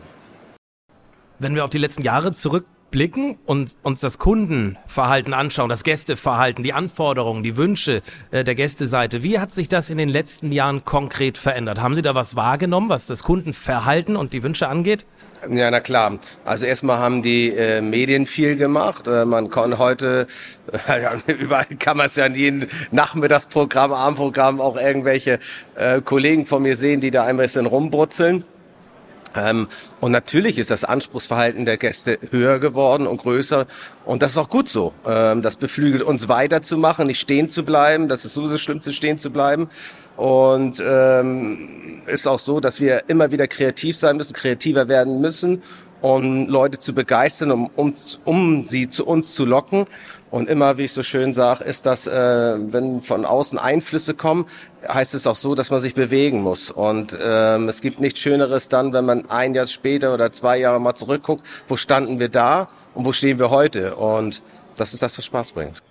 Wenn 1.39 1.55
wir 1.55 1.63
auf 1.63 1.69
die 1.69 1.77
letzten 1.77 2.03
Jahre 2.03 2.33
zurück 2.33 2.65
blicken 2.93 3.39
und 3.47 3.75
uns 3.81 4.01
das 4.01 4.19
Kundenverhalten 4.19 5.33
anschauen, 5.33 5.67
das 5.67 5.83
Gästeverhalten, 5.83 6.63
die 6.63 6.73
Anforderungen, 6.73 7.41
die 7.41 7.57
Wünsche 7.57 8.03
äh, 8.29 8.43
der 8.43 8.53
Gästeseite, 8.53 9.23
wie 9.23 9.39
hat 9.39 9.51
sich 9.51 9.67
das 9.67 9.89
in 9.89 9.97
den 9.97 10.09
letzten 10.09 10.51
Jahren 10.51 10.85
konkret 10.85 11.39
verändert? 11.39 11.81
Haben 11.81 11.95
Sie 11.95 12.03
da 12.03 12.13
was 12.13 12.35
wahrgenommen, 12.35 12.89
was 12.89 13.07
das 13.07 13.23
Kundenverhalten 13.23 14.15
und 14.15 14.31
die 14.31 14.43
Wünsche 14.43 14.67
angeht? 14.67 15.05
Ja, 15.49 15.71
na 15.71 15.79
klar. 15.79 16.19
Also 16.45 16.67
erstmal 16.67 16.99
haben 16.99 17.23
die 17.23 17.49
äh, 17.49 17.81
Medien 17.81 18.27
viel 18.27 18.55
gemacht. 18.55 19.07
Äh, 19.07 19.25
man 19.25 19.49
kann 19.49 19.79
heute, 19.79 20.27
äh, 20.87 21.33
überall 21.33 21.65
kann 21.79 21.97
man 21.97 22.05
es 22.05 22.15
ja 22.15 22.27
in 22.27 22.35
jedem 22.35 22.67
Nachmittagsprogramm, 22.91 23.91
Abendprogramm 23.91 24.61
auch 24.61 24.77
irgendwelche 24.77 25.39
äh, 25.75 25.99
Kollegen 26.01 26.45
von 26.45 26.61
mir 26.61 26.77
sehen, 26.77 27.01
die 27.01 27.09
da 27.09 27.23
ein 27.23 27.37
bisschen 27.37 27.65
rumbrutzeln. 27.65 28.43
Ähm, 29.35 29.67
und 29.99 30.11
natürlich 30.11 30.57
ist 30.57 30.71
das 30.71 30.83
Anspruchsverhalten 30.83 31.65
der 31.65 31.77
Gäste 31.77 32.19
höher 32.31 32.59
geworden 32.59 33.07
und 33.07 33.17
größer. 33.17 33.65
Und 34.05 34.21
das 34.21 34.31
ist 34.31 34.37
auch 34.37 34.49
gut 34.49 34.69
so. 34.69 34.93
Ähm, 35.05 35.41
das 35.41 35.55
beflügelt 35.55 36.03
uns 36.03 36.27
weiterzumachen, 36.27 37.07
nicht 37.07 37.19
stehen 37.19 37.49
zu 37.49 37.63
bleiben. 37.63 38.07
Das 38.07 38.25
ist 38.25 38.33
so 38.33 38.47
das 38.47 38.61
Schlimmste, 38.61 38.93
stehen 38.93 39.17
zu 39.17 39.31
bleiben. 39.31 39.69
Und 40.17 40.81
ähm, 40.85 42.01
ist 42.05 42.27
auch 42.27 42.39
so, 42.39 42.59
dass 42.59 42.79
wir 42.79 43.03
immer 43.07 43.31
wieder 43.31 43.47
kreativ 43.47 43.97
sein 43.97 44.17
müssen, 44.17 44.33
kreativer 44.33 44.87
werden 44.87 45.21
müssen, 45.21 45.63
um 46.01 46.47
Leute 46.47 46.79
zu 46.79 46.93
begeistern, 46.93 47.51
um, 47.51 47.69
um, 47.75 47.93
um 48.25 48.67
sie 48.67 48.89
zu 48.89 49.05
uns 49.05 49.33
zu 49.33 49.45
locken. 49.45 49.87
Und 50.33 50.49
immer, 50.49 50.79
wie 50.79 50.85
ich 50.85 50.93
so 50.93 51.03
schön 51.03 51.35
sage, 51.35 51.63
ist 51.63 51.85
das, 51.85 52.07
äh, 52.07 52.11
wenn 52.57 53.01
von 53.01 53.23
außen 53.23 53.59
Einflüsse 53.59 54.15
kommen, 54.15 54.47
heißt 54.87 55.13
es 55.13 55.27
auch 55.27 55.35
so, 55.35 55.53
dass 55.53 55.69
man 55.69 55.79
sich 55.79 55.93
bewegen 55.93 56.41
muss. 56.41 56.71
Und 56.71 57.15
ähm, 57.21 57.69
es 57.69 57.81
gibt 57.81 57.99
nichts 57.99 58.19
Schöneres 58.19 58.67
dann, 58.67 58.93
wenn 58.93 59.05
man 59.05 59.29
ein 59.29 59.53
Jahr 59.53 59.67
später 59.67 60.11
oder 60.11 60.31
zwei 60.31 60.57
Jahre 60.57 60.81
mal 60.81 60.95
zurückguckt, 60.95 61.45
wo 61.67 61.75
standen 61.75 62.19
wir 62.19 62.29
da 62.29 62.67
und 62.95 63.05
wo 63.05 63.13
stehen 63.13 63.37
wir 63.37 63.51
heute. 63.51 63.95
Und 63.95 64.41
das 64.75 64.95
ist 64.95 65.03
das, 65.03 65.15
was 65.19 65.23
Spaß 65.23 65.51
bringt. 65.51 65.83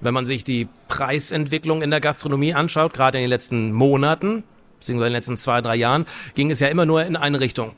Wenn 0.00 0.14
man 0.14 0.26
sich 0.26 0.42
die 0.42 0.66
Preisentwicklung 0.88 1.80
in 1.80 1.90
der 1.92 2.00
Gastronomie 2.00 2.54
anschaut, 2.54 2.92
gerade 2.92 3.18
in 3.18 3.22
den 3.22 3.30
letzten 3.30 3.70
Monaten, 3.72 4.42
beziehungsweise 4.80 5.06
in 5.06 5.12
den 5.12 5.18
letzten 5.18 5.38
zwei, 5.38 5.60
drei 5.60 5.76
Jahren, 5.76 6.06
ging 6.34 6.50
es 6.50 6.58
ja 6.58 6.66
immer 6.66 6.86
nur 6.86 7.04
in 7.04 7.14
eine 7.14 7.38
Richtung 7.38 7.76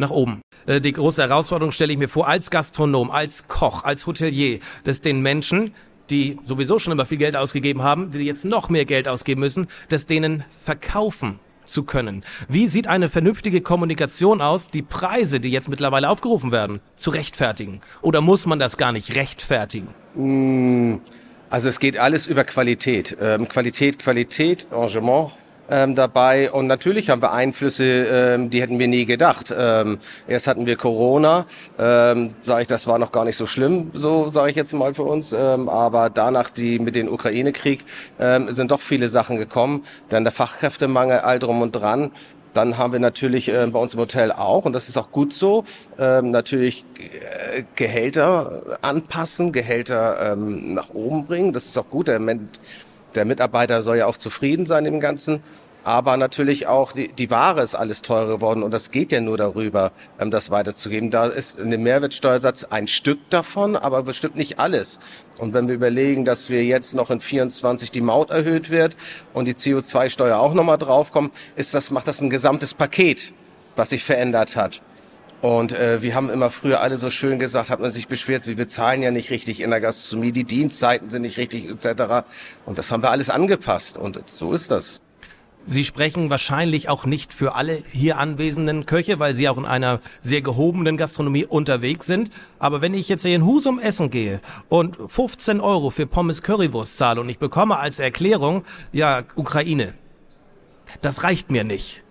nach 0.00 0.10
oben. 0.10 0.42
Äh, 0.66 0.80
die 0.80 0.92
große 0.92 1.22
Herausforderung 1.22 1.72
stelle 1.72 1.92
ich 1.92 1.98
mir 1.98 2.08
vor, 2.08 2.26
als 2.26 2.50
Gastronom, 2.50 3.10
als 3.10 3.46
Koch, 3.48 3.84
als 3.84 4.06
Hotelier, 4.06 4.58
dass 4.84 5.00
den 5.00 5.20
Menschen, 5.20 5.72
die 6.10 6.38
sowieso 6.44 6.78
schon 6.78 6.92
immer 6.92 7.06
viel 7.06 7.18
Geld 7.18 7.36
ausgegeben 7.36 7.82
haben, 7.82 8.10
die 8.10 8.18
jetzt 8.18 8.44
noch 8.44 8.68
mehr 8.68 8.84
Geld 8.84 9.06
ausgeben 9.06 9.40
müssen, 9.40 9.68
dass 9.88 10.06
denen 10.06 10.44
verkaufen 10.64 11.38
zu 11.66 11.84
können. 11.84 12.24
Wie 12.48 12.66
sieht 12.66 12.88
eine 12.88 13.08
vernünftige 13.08 13.60
Kommunikation 13.60 14.40
aus, 14.40 14.68
die 14.68 14.82
Preise, 14.82 15.38
die 15.38 15.50
jetzt 15.50 15.68
mittlerweile 15.68 16.10
aufgerufen 16.10 16.50
werden, 16.50 16.80
zu 16.96 17.10
rechtfertigen? 17.10 17.80
Oder 18.02 18.20
muss 18.20 18.44
man 18.44 18.58
das 18.58 18.76
gar 18.76 18.90
nicht 18.90 19.14
rechtfertigen? 19.14 19.88
Mm, 20.14 20.96
also 21.48 21.68
es 21.68 21.78
geht 21.78 21.96
alles 21.96 22.26
über 22.26 22.44
Qualität. 22.44 23.16
Ähm, 23.20 23.48
Qualität, 23.48 24.00
Qualität, 24.00 24.66
Arrangement, 24.70 25.32
ähm, 25.70 25.94
dabei. 25.94 26.50
Und 26.50 26.66
natürlich 26.66 27.08
haben 27.08 27.22
wir 27.22 27.32
Einflüsse, 27.32 27.84
ähm, 27.84 28.50
die 28.50 28.60
hätten 28.60 28.78
wir 28.78 28.88
nie 28.88 29.06
gedacht. 29.06 29.54
Ähm, 29.56 29.98
erst 30.28 30.46
hatten 30.46 30.66
wir 30.66 30.76
Corona, 30.76 31.46
ähm, 31.78 32.34
sage 32.42 32.62
ich, 32.62 32.66
das 32.66 32.86
war 32.86 32.98
noch 32.98 33.12
gar 33.12 33.24
nicht 33.24 33.36
so 33.36 33.46
schlimm, 33.46 33.90
so 33.94 34.30
sage 34.30 34.50
ich 34.50 34.56
jetzt 34.56 34.72
mal 34.72 34.94
für 34.94 35.04
uns. 35.04 35.32
Ähm, 35.32 35.68
aber 35.68 36.10
danach 36.10 36.50
die 36.50 36.78
mit 36.78 36.96
dem 36.96 37.08
Ukraine-Krieg 37.08 37.84
ähm, 38.18 38.52
sind 38.52 38.70
doch 38.70 38.80
viele 38.80 39.08
Sachen 39.08 39.38
gekommen. 39.38 39.84
Dann 40.08 40.24
der 40.24 40.32
Fachkräftemangel, 40.32 41.20
all 41.20 41.38
drum 41.38 41.62
und 41.62 41.72
dran. 41.72 42.10
Dann 42.52 42.78
haben 42.78 42.92
wir 42.92 43.00
natürlich 43.00 43.48
äh, 43.48 43.66
bei 43.66 43.78
uns 43.78 43.94
im 43.94 44.00
Hotel 44.00 44.32
auch, 44.32 44.64
und 44.64 44.72
das 44.72 44.88
ist 44.88 44.96
auch 44.96 45.12
gut 45.12 45.32
so, 45.32 45.64
ähm, 45.98 46.32
natürlich 46.32 46.84
äh, 46.98 47.62
Gehälter 47.76 48.78
anpassen, 48.82 49.52
Gehälter 49.52 50.32
ähm, 50.32 50.74
nach 50.74 50.90
oben 50.92 51.26
bringen. 51.26 51.52
Das 51.52 51.66
ist 51.66 51.78
auch 51.78 51.88
gut. 51.88 52.08
Der, 52.08 52.18
der 53.14 53.24
Mitarbeiter 53.24 53.82
soll 53.82 53.98
ja 53.98 54.06
auch 54.06 54.16
zufrieden 54.16 54.66
sein 54.66 54.86
im 54.86 55.00
Ganzen. 55.00 55.42
Aber 55.82 56.18
natürlich 56.18 56.66
auch 56.66 56.92
die, 56.92 57.08
die 57.08 57.30
Ware 57.30 57.62
ist 57.62 57.74
alles 57.74 58.02
teurer 58.02 58.26
geworden 58.26 58.62
und 58.62 58.70
das 58.70 58.90
geht 58.90 59.12
ja 59.12 59.20
nur 59.20 59.38
darüber, 59.38 59.92
ähm, 60.18 60.30
das 60.30 60.50
weiterzugeben. 60.50 61.10
Da 61.10 61.26
ist 61.26 61.58
in 61.58 61.70
dem 61.70 61.82
Mehrwertsteuersatz 61.82 62.64
ein 62.64 62.86
Stück 62.86 63.18
davon, 63.30 63.76
aber 63.76 64.02
bestimmt 64.02 64.36
nicht 64.36 64.58
alles. 64.58 64.98
Und 65.38 65.54
wenn 65.54 65.68
wir 65.68 65.74
überlegen, 65.74 66.26
dass 66.26 66.50
wir 66.50 66.64
jetzt 66.64 66.94
noch 66.94 67.10
in 67.10 67.20
24 67.20 67.90
die 67.90 68.02
Maut 68.02 68.28
erhöht 68.28 68.68
wird 68.68 68.94
und 69.32 69.46
die 69.46 69.54
CO2-Steuer 69.54 70.38
auch 70.38 70.52
nochmal 70.52 70.76
draufkommt, 70.76 71.34
ist 71.56 71.72
das, 71.72 71.90
macht 71.90 72.06
das 72.08 72.20
ein 72.20 72.28
gesamtes 72.28 72.74
Paket, 72.74 73.32
was 73.74 73.90
sich 73.90 74.04
verändert 74.04 74.56
hat. 74.56 74.82
Und 75.40 75.72
äh, 75.72 76.02
wir 76.02 76.14
haben 76.14 76.28
immer 76.28 76.50
früher 76.50 76.80
alle 76.80 76.98
so 76.98 77.10
schön 77.10 77.38
gesagt, 77.38 77.70
hat 77.70 77.80
man 77.80 77.90
sich 77.90 78.08
beschwert, 78.08 78.46
wir 78.46 78.56
bezahlen 78.56 79.02
ja 79.02 79.10
nicht 79.10 79.30
richtig 79.30 79.60
in 79.60 79.70
der 79.70 79.80
Gastronomie, 79.80 80.32
die 80.32 80.44
Dienstzeiten 80.44 81.08
sind 81.08 81.22
nicht 81.22 81.38
richtig 81.38 81.68
etc. 81.70 82.26
Und 82.66 82.78
das 82.78 82.92
haben 82.92 83.02
wir 83.02 83.10
alles 83.10 83.30
angepasst 83.30 83.96
und 83.96 84.22
so 84.26 84.52
ist 84.52 84.70
das. 84.70 85.00
Sie 85.66 85.84
sprechen 85.84 86.30
wahrscheinlich 86.30 86.88
auch 86.88 87.04
nicht 87.04 87.32
für 87.32 87.54
alle 87.54 87.82
hier 87.90 88.18
anwesenden 88.18 88.86
Köche, 88.86 89.18
weil 89.18 89.34
Sie 89.34 89.48
auch 89.48 89.58
in 89.58 89.66
einer 89.66 90.00
sehr 90.20 90.40
gehobenen 90.40 90.96
Gastronomie 90.96 91.44
unterwegs 91.44 92.06
sind. 92.06 92.30
Aber 92.58 92.80
wenn 92.80 92.94
ich 92.94 93.08
jetzt 93.08 93.22
hier 93.22 93.36
in 93.36 93.44
Husum 93.44 93.78
essen 93.78 94.10
gehe 94.10 94.40
und 94.68 94.96
15 95.06 95.60
Euro 95.60 95.90
für 95.90 96.06
Pommes 96.06 96.42
Currywurst 96.42 96.96
zahle 96.96 97.20
und 97.20 97.28
ich 97.28 97.38
bekomme 97.38 97.78
als 97.78 97.98
Erklärung, 97.98 98.64
ja, 98.92 99.22
Ukraine, 99.36 99.92
das 101.02 101.22
reicht 101.24 101.50
mir 101.50 101.62
nicht. 101.62 102.02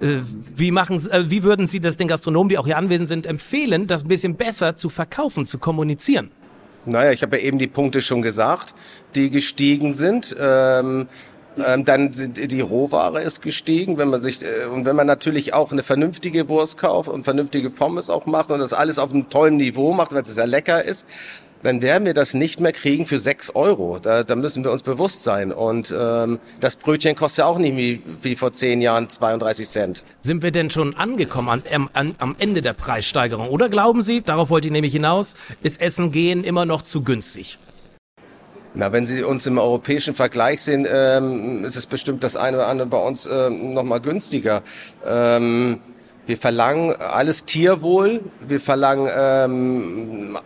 Äh, 0.00 0.18
wie 0.54 0.70
machen, 0.70 1.10
äh, 1.10 1.30
wie 1.30 1.42
würden 1.42 1.66
Sie 1.66 1.80
das 1.80 1.96
den 1.96 2.08
Gastronomen, 2.08 2.50
die 2.50 2.58
auch 2.58 2.66
hier 2.66 2.76
anwesend 2.76 3.08
sind, 3.08 3.26
empfehlen, 3.26 3.86
das 3.86 4.04
ein 4.04 4.08
bisschen 4.08 4.36
besser 4.36 4.76
zu 4.76 4.88
verkaufen, 4.88 5.46
zu 5.46 5.58
kommunizieren? 5.58 6.30
Naja, 6.84 7.12
ich 7.12 7.22
habe 7.22 7.38
ja 7.38 7.44
eben 7.44 7.58
die 7.58 7.66
Punkte 7.66 8.00
schon 8.00 8.22
gesagt, 8.22 8.74
die 9.14 9.30
gestiegen 9.30 9.92
sind. 9.92 10.36
Ähm, 10.38 11.08
ähm, 11.58 11.84
dann 11.86 12.12
sind 12.12 12.52
die 12.52 12.60
Rohware 12.60 13.22
ist 13.22 13.40
gestiegen, 13.40 13.96
wenn 13.96 14.08
man 14.08 14.20
sich 14.20 14.42
äh, 14.42 14.66
und 14.66 14.84
wenn 14.84 14.94
man 14.94 15.06
natürlich 15.06 15.54
auch 15.54 15.72
eine 15.72 15.82
vernünftige 15.82 16.48
Wurst 16.48 16.76
kauft 16.76 17.08
und 17.08 17.24
vernünftige 17.24 17.70
Pommes 17.70 18.10
auch 18.10 18.26
macht 18.26 18.50
und 18.50 18.58
das 18.58 18.74
alles 18.74 18.98
auf 18.98 19.10
einem 19.12 19.30
tollen 19.30 19.56
Niveau 19.56 19.92
macht, 19.92 20.12
weil 20.12 20.22
es 20.22 20.28
sehr 20.28 20.46
lecker 20.46 20.84
ist, 20.84 21.06
dann 21.62 21.82
werden 21.82 22.04
wir 22.04 22.14
das 22.14 22.34
nicht 22.34 22.60
mehr 22.60 22.72
kriegen 22.72 23.06
für 23.06 23.18
sechs 23.18 23.54
Euro. 23.54 23.98
Da, 24.00 24.22
da 24.22 24.36
müssen 24.36 24.64
wir 24.64 24.70
uns 24.70 24.82
bewusst 24.82 25.24
sein. 25.24 25.52
Und 25.52 25.92
ähm, 25.96 26.38
das 26.60 26.76
Brötchen 26.76 27.16
kostet 27.16 27.38
ja 27.38 27.46
auch 27.46 27.58
nicht 27.58 27.76
wie, 27.76 28.02
wie 28.22 28.36
vor 28.36 28.52
zehn 28.52 28.80
Jahren 28.80 29.08
32 29.08 29.68
Cent. 29.68 30.04
Sind 30.20 30.42
wir 30.42 30.50
denn 30.50 30.70
schon 30.70 30.94
angekommen 30.94 31.48
an, 31.48 31.62
an, 31.92 32.14
am 32.18 32.36
Ende 32.38 32.62
der 32.62 32.72
Preissteigerung? 32.72 33.48
Oder 33.48 33.68
glauben 33.68 34.02
Sie, 34.02 34.22
darauf 34.22 34.50
wollte 34.50 34.68
ich 34.68 34.72
nämlich 34.72 34.92
hinaus, 34.92 35.34
ist 35.62 35.80
Essen 35.80 36.12
gehen 36.12 36.44
immer 36.44 36.66
noch 36.66 36.82
zu 36.82 37.02
günstig? 37.02 37.58
Na, 38.78 38.92
wenn 38.92 39.06
Sie 39.06 39.22
uns 39.22 39.46
im 39.46 39.56
europäischen 39.56 40.14
Vergleich 40.14 40.60
sehen, 40.62 40.86
ähm, 40.88 41.64
ist 41.64 41.76
es 41.76 41.86
bestimmt 41.86 42.22
das 42.22 42.36
eine 42.36 42.58
oder 42.58 42.66
andere 42.66 42.88
bei 42.88 42.98
uns 42.98 43.26
ähm, 43.26 43.72
noch 43.72 43.84
mal 43.84 44.00
günstiger. 44.00 44.62
Ähm, 45.06 45.80
wir 46.26 46.36
verlangen 46.36 46.94
alles 46.96 47.46
Tierwohl, 47.46 48.20
wir 48.46 48.60
verlangen 48.60 49.08
ähm, 49.16 50.38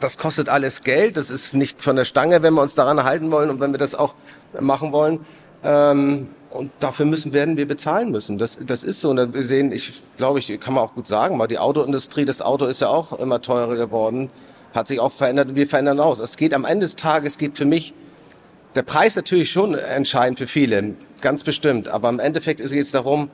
das 0.00 0.18
kostet 0.18 0.48
alles 0.48 0.82
Geld, 0.82 1.16
das 1.16 1.30
ist 1.30 1.54
nicht 1.54 1.82
von 1.82 1.96
der 1.96 2.04
Stange, 2.04 2.42
wenn 2.42 2.54
wir 2.54 2.62
uns 2.62 2.74
daran 2.74 3.02
halten 3.04 3.30
wollen 3.30 3.50
und 3.50 3.60
wenn 3.60 3.72
wir 3.72 3.78
das 3.78 3.94
auch 3.94 4.14
machen 4.60 4.92
wollen. 4.92 5.24
Ähm, 5.64 6.28
und 6.50 6.70
dafür 6.80 7.06
müssen, 7.06 7.32
werden 7.32 7.56
wir 7.56 7.66
bezahlen 7.66 8.10
müssen. 8.10 8.38
Das, 8.38 8.58
das 8.64 8.82
ist 8.82 9.00
so. 9.00 9.10
Und 9.10 9.34
wir 9.34 9.42
sehen, 9.42 9.72
ich 9.72 10.02
glaube, 10.16 10.38
ich 10.38 10.60
kann 10.60 10.74
man 10.74 10.84
auch 10.84 10.94
gut 10.94 11.06
sagen, 11.06 11.38
weil 11.38 11.48
die 11.48 11.58
Autoindustrie, 11.58 12.24
das 12.24 12.40
Auto 12.40 12.64
ist 12.66 12.80
ja 12.80 12.88
auch 12.88 13.18
immer 13.18 13.42
teurer 13.42 13.76
geworden, 13.76 14.30
hat 14.74 14.88
sich 14.88 15.00
auch 15.00 15.12
verändert 15.12 15.48
und 15.48 15.54
wir 15.56 15.66
verändern 15.66 16.00
aus. 16.00 16.18
Es 16.18 16.36
geht 16.36 16.54
am 16.54 16.64
Ende 16.64 16.84
des 16.84 16.96
Tages, 16.96 17.36
geht 17.38 17.56
für 17.56 17.64
mich 17.64 17.94
der 18.74 18.82
Preis 18.82 19.16
natürlich 19.16 19.50
schon 19.50 19.74
entscheidend 19.74 20.38
für 20.38 20.46
viele, 20.46 20.94
ganz 21.20 21.42
bestimmt. 21.42 21.88
Aber 21.88 22.08
im 22.08 22.20
Endeffekt 22.20 22.60
geht 22.60 22.72
es 22.72 22.90
darum, 22.90 23.30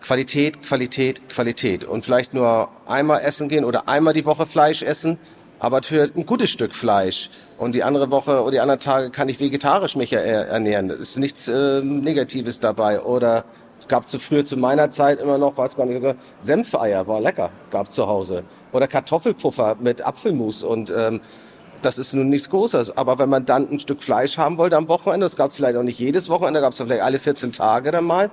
Qualität, 0.00 0.62
Qualität, 0.62 1.28
Qualität. 1.28 1.84
Und 1.84 2.04
vielleicht 2.04 2.34
nur 2.34 2.68
einmal 2.86 3.20
essen 3.22 3.48
gehen 3.48 3.64
oder 3.64 3.88
einmal 3.88 4.12
die 4.12 4.24
Woche 4.24 4.46
Fleisch 4.46 4.82
essen 4.82 5.18
aber 5.58 5.82
für 5.82 6.10
ein 6.14 6.26
gutes 6.26 6.50
Stück 6.50 6.74
Fleisch. 6.74 7.30
Und 7.58 7.74
die 7.74 7.82
andere 7.82 8.10
Woche 8.10 8.42
oder 8.42 8.50
die 8.50 8.60
anderen 8.60 8.80
Tage 8.80 9.10
kann 9.10 9.28
ich 9.28 9.40
vegetarisch 9.40 9.96
mich 9.96 10.12
ernähren. 10.12 10.90
Es 10.90 11.10
ist 11.10 11.18
nichts 11.18 11.48
äh, 11.48 11.80
Negatives 11.82 12.60
dabei. 12.60 13.00
Oder 13.00 13.44
gab 13.88 14.08
zu 14.08 14.18
früher 14.18 14.44
zu 14.44 14.56
meiner 14.56 14.90
Zeit 14.90 15.20
immer 15.20 15.38
noch, 15.38 15.56
weiß 15.56 15.76
gar 15.76 15.86
nicht, 15.86 16.04
Senfeier 16.40 17.06
war 17.06 17.20
lecker, 17.20 17.50
gab 17.70 17.90
zu 17.90 18.06
Hause. 18.06 18.44
Oder 18.72 18.88
Kartoffelpuffer 18.88 19.76
mit 19.80 20.02
Apfelmus 20.02 20.62
und 20.62 20.92
ähm, 20.94 21.20
das 21.82 21.98
ist 21.98 22.14
nun 22.14 22.28
nichts 22.28 22.50
Großes. 22.50 22.96
Aber 22.96 23.18
wenn 23.18 23.28
man 23.28 23.44
dann 23.44 23.70
ein 23.70 23.78
Stück 23.78 24.02
Fleisch 24.02 24.38
haben 24.38 24.58
wollte 24.58 24.76
am 24.76 24.88
Wochenende, 24.88 25.26
das 25.26 25.36
gab 25.36 25.50
es 25.50 25.56
vielleicht 25.56 25.76
auch 25.76 25.82
nicht 25.82 25.98
jedes 25.98 26.28
Wochenende, 26.28 26.60
gab 26.60 26.72
es 26.72 26.78
vielleicht 26.78 27.02
alle 27.02 27.18
14 27.18 27.52
Tage 27.52 27.92
dann 27.92 28.04
mal, 28.04 28.30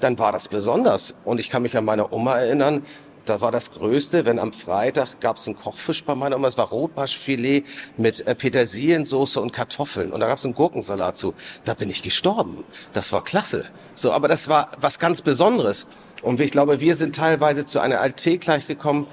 dann 0.00 0.18
war 0.18 0.32
das 0.32 0.48
besonders. 0.48 1.14
Und 1.24 1.40
ich 1.40 1.50
kann 1.50 1.62
mich 1.62 1.76
an 1.76 1.84
meine 1.84 2.12
Oma 2.12 2.38
erinnern, 2.38 2.82
da 3.24 3.40
war 3.40 3.50
das 3.50 3.70
Größte, 3.72 4.24
wenn 4.24 4.38
am 4.38 4.52
Freitag 4.52 5.20
gab 5.20 5.36
es 5.36 5.46
einen 5.46 5.56
Kochfisch 5.56 6.04
bei 6.04 6.14
meiner 6.14 6.36
Oma, 6.36 6.48
es 6.48 6.58
war 6.58 6.68
Rotbarschfilet 6.68 7.64
mit 7.96 8.26
äh, 8.26 8.34
Petersiliensoße 8.34 9.40
und 9.40 9.52
Kartoffeln 9.52 10.12
und 10.12 10.20
da 10.20 10.26
gab 10.28 10.38
es 10.38 10.44
einen 10.44 10.54
Gurkensalat 10.54 11.16
zu. 11.16 11.34
Da 11.64 11.74
bin 11.74 11.90
ich 11.90 12.02
gestorben. 12.02 12.64
Das 12.92 13.12
war 13.12 13.24
klasse. 13.24 13.66
So, 13.94 14.12
aber 14.12 14.28
das 14.28 14.48
war 14.48 14.70
was 14.80 14.98
ganz 14.98 15.22
Besonderes. 15.22 15.86
Und 16.22 16.40
ich 16.40 16.50
glaube, 16.50 16.80
wir 16.80 16.96
sind 16.96 17.16
teilweise 17.16 17.64
zu 17.64 17.80
einer 17.80 18.00
Alltäglich 18.00 18.66
gekommen, 18.66 19.06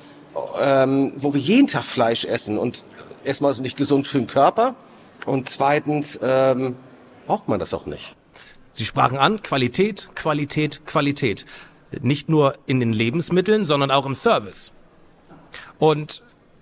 ähm, 0.59 1.13
wo 1.17 1.33
wir 1.33 1.41
jeden 1.41 1.67
Tag 1.67 1.83
Fleisch 1.83 2.25
essen 2.25 2.57
und 2.57 2.83
erstmal 3.23 3.51
ist 3.51 3.57
es 3.57 3.63
nicht 3.63 3.77
gesund 3.77 4.07
für 4.07 4.17
den 4.17 4.27
Körper 4.27 4.75
und 5.25 5.49
zweitens 5.49 6.19
ähm, 6.21 6.75
braucht 7.25 7.47
man 7.47 7.59
das 7.59 7.73
auch 7.73 7.85
nicht. 7.85 8.15
Sie 8.71 8.85
sprachen 8.85 9.17
an, 9.17 9.41
Qualität, 9.41 10.09
Qualität, 10.15 10.85
Qualität 10.85 11.45
nicht 12.01 12.29
nur 12.29 12.55
in 12.65 12.79
den 12.79 12.93
Lebensmitteln, 12.93 13.65
sondern 13.65 13.91
auch 13.91 14.05
im 14.05 14.15
Service. 14.15 14.71
Und 15.79 16.21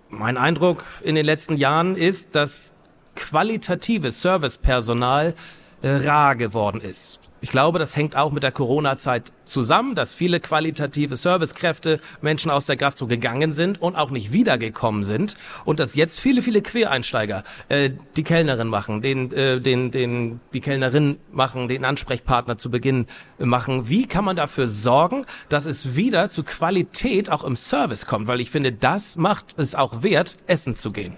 mein 0.10 0.38
Eindruck 0.38 0.84
in 1.03 1.15
den 1.15 1.25
letzten 1.25 1.58
Jahren 1.58 1.96
ist, 1.96 2.36
dass 2.36 2.74
qualitatives 3.15 4.22
Servicepersonal 4.22 5.34
äh, 5.82 5.89
rar 5.89 6.36
geworden 6.36 6.82
ist. 6.82 7.20
Ich 7.46 7.51
glaube, 7.51 7.77
das 7.77 7.96
hängt 7.96 8.15
auch 8.15 8.32
mit 8.32 8.41
der 8.41 8.51
Corona-Zeit 8.51 9.32
zusammen, 9.44 9.94
dass 9.94 10.15
viele 10.15 10.39
qualitative 10.39 11.15
Servicekräfte 11.15 12.00
Menschen 12.20 12.50
aus 12.50 12.65
der 12.65 12.75
Gastro 12.75 13.05
gegangen 13.05 13.53
sind 13.53 13.79
und 13.79 13.96
auch 13.96 14.10
nicht 14.10 14.32
wiedergekommen 14.32 15.03
sind 15.03 15.36
und 15.63 15.79
dass 15.79 15.94
jetzt 15.94 16.20
viele, 16.20 16.41
viele 16.41 16.63
Quereinsteiger 16.63 17.44
äh, 17.70 17.91
die 18.17 18.24
Kellnerin 18.24 18.67
machen, 18.67 19.03
den, 19.03 19.32
äh, 19.32 19.62
den, 19.62 19.91
den, 19.91 20.41
die 20.53 20.60
Kellnerin 20.60 21.20
machen, 21.32 21.67
den 21.67 21.86
Ansprechpartner 21.86 22.58
zu 22.58 22.72
Beginn 22.72 23.05
machen. 23.38 23.89
Wie 23.89 24.08
kann 24.08 24.25
man 24.25 24.36
dafür 24.36 24.67
sorgen, 24.67 25.27
dass 25.48 25.67
es 25.67 25.96
wieder 25.96 26.32
zu 26.32 26.44
Qualität 26.44 27.32
auch 27.32 27.44
im 27.44 27.55
Service 27.55 28.08
kommt? 28.08 28.27
Weil 28.27 28.41
ich 28.41 28.50
finde, 28.50 28.72
das 28.72 29.17
macht 29.17 29.53
es 29.60 29.75
auch 29.75 30.01
wert, 30.01 30.36
essen 30.48 30.77
zu 30.77 30.91
gehen. 30.91 31.13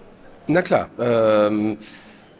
Na 0.47 0.61
klar. 0.61 0.89
Ähm 0.99 1.77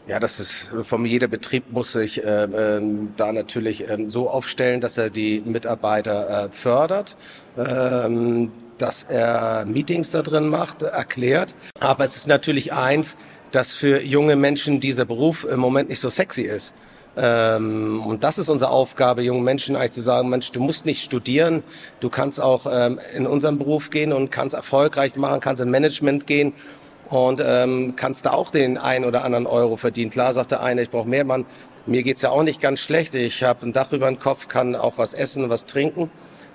ja, 0.08 0.18
das 0.18 0.40
ist 0.40 0.70
vom 0.84 1.04
jeder 1.04 1.28
Betrieb 1.28 1.70
muss 1.70 1.92
sich 1.92 2.24
äh, 2.24 2.44
äh, 2.44 2.82
da 3.16 3.32
natürlich 3.32 3.88
äh, 3.88 3.98
so 4.06 4.30
aufstellen, 4.30 4.80
dass 4.80 4.96
er 4.96 5.10
die 5.10 5.40
Mitarbeiter 5.44 6.46
äh, 6.46 6.48
fördert, 6.50 7.16
äh, 7.56 8.48
dass 8.78 9.02
er 9.04 9.66
Meetings 9.66 10.10
da 10.10 10.22
drin 10.22 10.48
macht, 10.48 10.82
erklärt. 10.82 11.54
Aber 11.78 12.04
es 12.04 12.16
ist 12.16 12.26
natürlich 12.26 12.72
eins, 12.72 13.16
dass 13.50 13.74
für 13.74 14.02
junge 14.02 14.34
Menschen 14.36 14.80
dieser 14.80 15.04
Beruf 15.04 15.44
im 15.44 15.60
Moment 15.60 15.90
nicht 15.90 16.00
so 16.00 16.08
sexy 16.08 16.42
ist. 16.42 16.72
Ähm, 17.16 18.02
und 18.06 18.24
das 18.24 18.38
ist 18.38 18.48
unsere 18.48 18.70
Aufgabe, 18.70 19.22
jungen 19.22 19.42
Menschen 19.42 19.76
eigentlich 19.76 19.92
zu 19.92 20.00
sagen, 20.00 20.30
Mensch, 20.30 20.52
du 20.52 20.60
musst 20.60 20.86
nicht 20.86 21.02
studieren, 21.02 21.62
du 22.00 22.08
kannst 22.08 22.40
auch 22.40 22.66
ähm, 22.70 22.98
in 23.14 23.26
unseren 23.26 23.58
Beruf 23.58 23.90
gehen 23.90 24.12
und 24.12 24.30
kannst 24.30 24.54
erfolgreich 24.54 25.16
machen, 25.16 25.40
kannst 25.40 25.60
in 25.60 25.70
Management 25.70 26.26
gehen 26.26 26.54
und 27.08 27.42
ähm, 27.44 27.94
kannst 27.96 28.26
da 28.26 28.32
auch 28.32 28.50
den 28.50 28.76
ein 28.76 29.04
oder 29.04 29.24
anderen 29.24 29.46
Euro 29.46 29.76
verdienen. 29.76 30.10
Klar 30.10 30.32
sagt 30.34 30.50
der 30.50 30.62
eine, 30.62 30.82
ich 30.82 30.90
brauche 30.90 31.08
mehr 31.08 31.24
Mann. 31.24 31.46
Mir 31.86 32.02
geht's 32.02 32.22
ja 32.22 32.30
auch 32.30 32.42
nicht 32.42 32.60
ganz 32.60 32.80
schlecht. 32.80 33.14
Ich 33.14 33.42
habe 33.42 33.66
ein 33.66 33.72
Dach 33.72 33.92
über 33.92 34.06
den 34.06 34.18
Kopf, 34.18 34.48
kann 34.48 34.76
auch 34.76 34.98
was 34.98 35.14
essen, 35.14 35.48
was 35.48 35.64
trinken. 35.64 36.10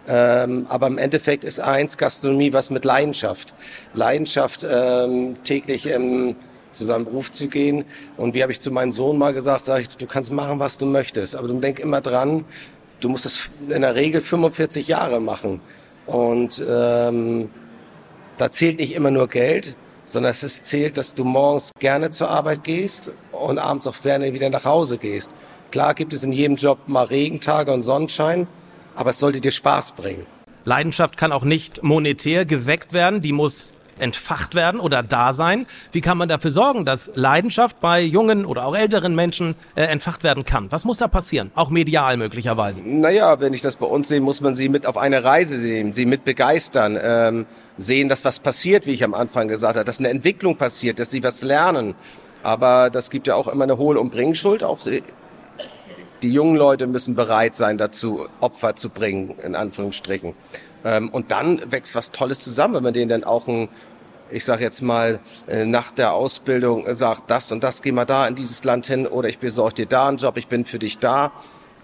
Ähm, 0.07 0.67
aber 0.69 0.88
im 0.88 0.98
Endeffekt 0.98 1.43
ist 1.43 1.60
eins 1.60 1.98
Gastronomie 1.98 2.53
was 2.53 2.69
mit 2.69 2.86
Leidenschaft. 2.86 3.53
Leidenschaft 3.93 4.65
ähm, 4.69 5.38
täglich 5.43 5.88
ähm, 5.88 6.36
zu 6.74 6.86
seinem 6.86 7.05
Beruf 7.05 7.31
zu 7.31 7.48
gehen. 7.48 7.86
Und 8.17 8.36
wie 8.36 8.43
habe 8.43 8.51
ich 8.51 8.60
zu 8.60 8.69
meinem 8.69 8.91
Sohn 8.91 9.17
mal 9.17 9.33
gesagt, 9.33 9.65
sage 9.65 9.81
ich, 9.81 9.89
du 9.89 10.05
kannst 10.05 10.31
machen, 10.31 10.60
was 10.60 10.77
du 10.77 10.86
möchtest. 10.86 11.36
Aber 11.36 11.48
du 11.48 11.60
denk 11.60 11.79
immer 11.79 12.01
dran, 12.01 12.45
du 13.00 13.10
musst 13.10 13.25
es 13.25 13.50
in 13.69 13.81
der 13.81 13.95
Regel 13.95 14.22
45 14.22 14.88
Jahre 14.88 15.19
machen. 15.19 15.62
Und 16.05 16.62
ähm, 16.67 17.50
da 18.38 18.51
zählt 18.51 18.79
nicht 18.79 18.93
immer 18.93 19.10
nur 19.10 19.29
Geld, 19.29 19.75
sondern 20.13 20.29
es 20.29 20.63
zählt, 20.63 20.98
dass 20.98 21.15
du 21.15 21.25
morgens 21.25 21.72
gerne 21.79 22.12
zur 22.12 22.29
Arbeit 22.29 22.63
gehst 22.63 23.12
und 23.32 23.58
abends 23.58 23.88
auch 23.88 24.00
gerne 24.01 24.32
wieder 24.34 24.50
nach 24.51 24.63
Hause 24.63 25.00
gehst. 25.00 25.32
Klar 25.72 25.96
gibt 25.96 26.13
es 26.13 26.24
in 26.24 26.32
jedem 26.32 26.55
Job 26.55 26.77
mal 26.86 27.05
Regentage 27.05 27.74
und 27.74 27.82
Sonnenschein, 27.82 28.48
aber 28.96 29.10
es 29.10 29.20
sollte 29.20 29.41
dir 29.41 29.51
Spaß 29.51 29.93
bringen. 29.93 30.27
Leidenschaft 30.65 31.17
kann 31.17 31.32
auch 31.32 31.43
nicht 31.43 31.82
monetär 31.82 32.46
geweckt 32.46 32.93
werden, 32.93 33.22
die 33.22 33.34
muss 33.34 33.74
entfacht 34.00 34.55
werden 34.55 34.79
oder 34.79 35.03
da 35.03 35.33
sein. 35.33 35.65
Wie 35.91 36.01
kann 36.01 36.17
man 36.17 36.29
dafür 36.29 36.51
sorgen, 36.51 36.85
dass 36.85 37.12
Leidenschaft 37.15 37.79
bei 37.79 38.01
jungen 38.01 38.45
oder 38.45 38.65
auch 38.65 38.75
älteren 38.75 39.15
Menschen 39.15 39.55
äh, 39.75 39.83
entfacht 39.83 40.23
werden 40.23 40.45
kann? 40.45 40.71
Was 40.71 40.85
muss 40.85 40.97
da 40.97 41.07
passieren? 41.07 41.51
Auch 41.55 41.69
medial 41.69 42.17
möglicherweise. 42.17 42.81
Naja, 42.83 43.39
wenn 43.39 43.53
ich 43.53 43.62
das 43.62 43.75
bei 43.75 43.85
uns 43.85 44.07
sehe, 44.07 44.21
muss 44.21 44.41
man 44.41 44.55
sie 44.55 44.69
mit 44.69 44.85
auf 44.85 44.97
eine 44.97 45.23
Reise 45.23 45.57
sehen, 45.57 45.93
sie 45.93 46.05
mit 46.05 46.25
begeistern, 46.25 46.97
ähm, 47.01 47.45
sehen, 47.77 48.09
dass 48.09 48.25
was 48.25 48.39
passiert, 48.39 48.85
wie 48.85 48.91
ich 48.91 49.03
am 49.03 49.13
Anfang 49.13 49.47
gesagt 49.47 49.75
habe, 49.75 49.85
dass 49.85 50.00
eine 50.00 50.09
Entwicklung 50.09 50.57
passiert, 50.57 51.00
dass 51.00 51.12
sie 51.12 51.23
was 51.23 51.41
lernen. 51.41 51.95
Aber 52.43 52.89
das 52.89 53.09
gibt 53.09 53.27
ja 53.27 53.35
auch 53.35 53.47
immer 53.47 53.63
eine 53.63 53.77
Hohl- 53.77 53.97
und 53.97 54.12
Bringschuld. 54.12 54.63
Auch 54.63 54.79
die 56.23 56.33
jungen 56.33 56.55
Leute 56.55 56.88
müssen 56.88 57.15
bereit 57.15 57.55
sein, 57.55 57.77
dazu 57.77 58.25
Opfer 58.39 58.75
zu 58.75 58.89
bringen, 58.89 59.35
in 59.43 59.55
Anführungsstrichen. 59.55 60.33
Ähm, 60.83 61.09
und 61.09 61.31
dann 61.31 61.71
wächst 61.71 61.95
was 61.95 62.11
Tolles 62.11 62.39
zusammen, 62.39 62.75
wenn 62.75 62.83
man 62.83 62.93
denen 62.93 63.09
dann 63.09 63.23
auch 63.23 63.47
ein 63.47 63.69
ich 64.33 64.45
sage 64.45 64.63
jetzt 64.63 64.81
mal, 64.81 65.19
äh, 65.47 65.65
nach 65.65 65.91
der 65.91 66.13
Ausbildung 66.13 66.85
sagt, 66.95 67.29
das 67.29 67.51
und 67.51 67.63
das, 67.63 67.81
geh 67.81 67.91
mal 67.91 68.05
da 68.05 68.27
in 68.27 68.35
dieses 68.35 68.63
Land 68.63 68.87
hin 68.87 69.05
oder 69.05 69.29
ich 69.29 69.37
besorge 69.39 69.75
dir 69.75 69.85
da 69.85 70.07
einen 70.07 70.17
Job, 70.17 70.37
ich 70.37 70.47
bin 70.47 70.65
für 70.65 70.79
dich 70.79 70.97
da. 70.97 71.31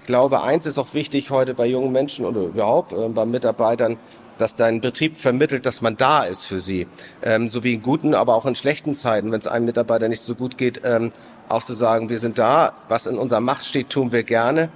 Ich 0.01 0.07
glaube, 0.07 0.41
eins 0.41 0.65
ist 0.65 0.79
auch 0.79 0.93
wichtig 0.93 1.29
heute 1.29 1.53
bei 1.53 1.67
jungen 1.67 1.91
Menschen 1.91 2.25
oder 2.25 2.41
überhaupt 2.41 2.93
äh, 2.93 3.07
bei 3.09 3.25
Mitarbeitern, 3.25 3.97
dass 4.39 4.55
dein 4.55 4.81
Betrieb 4.81 5.17
vermittelt, 5.17 5.65
dass 5.65 5.81
man 5.81 5.97
da 5.97 6.23
ist 6.23 6.45
für 6.45 6.59
sie. 6.59 6.87
Ähm, 7.21 7.49
so 7.49 7.63
wie 7.63 7.75
in 7.75 7.81
guten, 7.83 8.15
aber 8.15 8.35
auch 8.35 8.45
in 8.45 8.55
schlechten 8.55 8.95
Zeiten, 8.95 9.31
wenn 9.31 9.39
es 9.39 9.47
einem 9.47 9.65
Mitarbeiter 9.65 10.09
nicht 10.09 10.21
so 10.21 10.33
gut 10.33 10.57
geht, 10.57 10.81
ähm, 10.83 11.11
auch 11.49 11.63
zu 11.63 11.73
sagen, 11.73 12.09
wir 12.09 12.19
sind 12.19 12.39
da, 12.39 12.73
was 12.87 13.05
in 13.05 13.17
unserer 13.17 13.41
Macht 13.41 13.65
steht, 13.65 13.89
tun 13.89 14.11
wir 14.11 14.23
gerne 14.23 14.69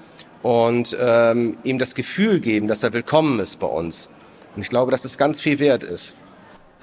und 0.44 0.96
ähm, 1.00 1.58
ihm 1.64 1.80
das 1.80 1.96
Gefühl 1.96 2.40
geben, 2.40 2.68
dass 2.68 2.84
er 2.84 2.94
willkommen 2.94 3.40
ist 3.40 3.60
bei 3.60 3.68
uns. 3.68 4.10
Und 4.56 4.62
ich 4.62 4.70
glaube, 4.70 4.92
dass 4.92 5.06
es 5.06 5.18
ganz 5.18 5.42
viel 5.42 5.60
wert 5.60 5.84
ist. 5.84 6.16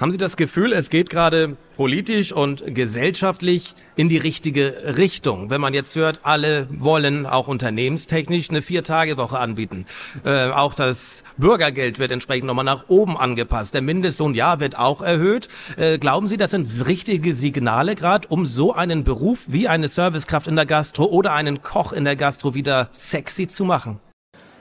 Haben 0.01 0.13
Sie 0.13 0.17
das 0.17 0.39
Gefühl, 0.39 0.73
es 0.73 0.89
geht 0.89 1.11
gerade 1.11 1.59
politisch 1.77 2.33
und 2.33 2.75
gesellschaftlich 2.75 3.75
in 3.97 4.09
die 4.09 4.17
richtige 4.17 4.97
Richtung? 4.97 5.51
Wenn 5.51 5.61
man 5.61 5.75
jetzt 5.75 5.95
hört, 5.95 6.21
alle 6.23 6.69
wollen 6.71 7.27
auch 7.27 7.49
unternehmenstechnisch 7.49 8.49
eine 8.49 8.63
Vier-Tage-Woche 8.63 9.39
anbieten. 9.39 9.85
Äh, 10.25 10.53
auch 10.53 10.73
das 10.73 11.23
Bürgergeld 11.37 11.99
wird 11.99 12.13
entsprechend 12.13 12.47
nochmal 12.47 12.65
nach 12.65 12.89
oben 12.89 13.19
angepasst. 13.19 13.75
Der 13.75 13.83
Mindestlohn, 13.83 14.33
ja, 14.33 14.59
wird 14.59 14.79
auch 14.79 15.03
erhöht. 15.03 15.49
Äh, 15.77 15.99
glauben 15.99 16.29
Sie, 16.29 16.39
das 16.39 16.53
sind 16.53 16.67
richtige 16.89 17.35
Signale 17.35 17.95
gerade, 17.95 18.27
um 18.29 18.47
so 18.47 18.73
einen 18.73 19.05
Beruf 19.05 19.41
wie 19.49 19.69
eine 19.69 19.89
Servicekraft 19.89 20.47
in 20.47 20.57
der 20.57 20.65
Gastro 20.65 21.05
oder 21.05 21.35
einen 21.35 21.61
Koch 21.63 21.93
in 21.93 22.07
der 22.07 22.17
Gastro 22.17 22.55
wieder 22.55 22.89
sexy 22.93 23.49
zu 23.49 23.67
machen? 23.67 24.01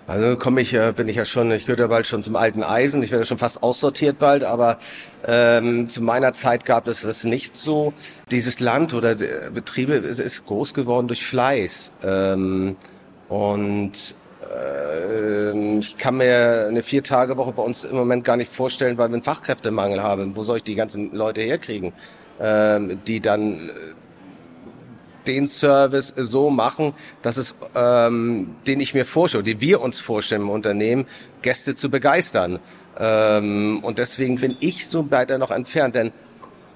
Also 0.09 0.37
komme 0.37 0.61
ich, 0.61 0.75
bin 0.95 1.07
ich 1.07 1.17
ja 1.17 1.23
schon, 1.23 1.51
ich 1.51 1.67
gehöre 1.67 1.81
ja 1.81 1.87
bald 1.87 2.07
schon 2.07 2.23
zum 2.23 2.35
alten 2.35 2.63
Eisen. 2.63 3.03
Ich 3.03 3.11
werde 3.11 3.25
schon 3.25 3.37
fast 3.37 3.61
aussortiert 3.61 4.17
bald, 4.17 4.43
aber 4.43 4.79
ähm, 5.27 5.87
zu 5.87 6.01
meiner 6.01 6.33
Zeit 6.33 6.65
gab 6.65 6.87
es 6.87 7.03
das 7.03 7.25
nicht 7.25 7.55
so. 7.55 7.93
Dieses 8.31 8.59
Land 8.59 8.95
oder 8.95 9.13
Betriebe 9.13 9.93
ist, 9.93 10.19
ist 10.19 10.47
groß 10.47 10.73
geworden 10.73 11.07
durch 11.07 11.23
Fleiß. 11.27 11.91
Ähm, 12.03 12.75
und 13.27 14.15
äh, 14.51 15.77
ich 15.77 15.95
kann 15.97 16.17
mir 16.17 16.65
eine 16.67 16.81
Vier-Tage-Woche 16.81 17.51
bei 17.51 17.61
uns 17.61 17.83
im 17.83 17.95
Moment 17.95 18.25
gar 18.25 18.35
nicht 18.35 18.51
vorstellen, 18.51 18.97
weil 18.97 19.09
wir 19.09 19.13
einen 19.13 19.21
Fachkräftemangel 19.21 20.01
haben. 20.01 20.35
Wo 20.35 20.43
soll 20.43 20.57
ich 20.57 20.63
die 20.63 20.73
ganzen 20.73 21.13
Leute 21.13 21.41
herkriegen, 21.41 21.93
ähm, 22.39 22.99
die 23.05 23.19
dann 23.19 23.69
den 25.29 25.47
Service 25.47 26.13
so 26.17 26.49
machen, 26.49 26.93
dass 27.21 27.37
es, 27.37 27.55
ähm, 27.75 28.55
den 28.67 28.79
ich 28.79 28.93
mir 28.93 29.05
vorstelle, 29.05 29.43
den 29.43 29.61
wir 29.61 29.81
uns 29.81 29.99
vorstellen 29.99 30.43
im 30.43 30.49
Unternehmen, 30.49 31.05
Gäste 31.41 31.75
zu 31.75 31.89
begeistern. 31.89 32.59
Ähm, 32.97 33.79
und 33.83 33.97
deswegen 33.97 34.35
bin 34.35 34.57
ich 34.59 34.87
so 34.87 35.09
weiter 35.11 35.37
noch 35.37 35.51
entfernt, 35.51 35.95
denn 35.95 36.11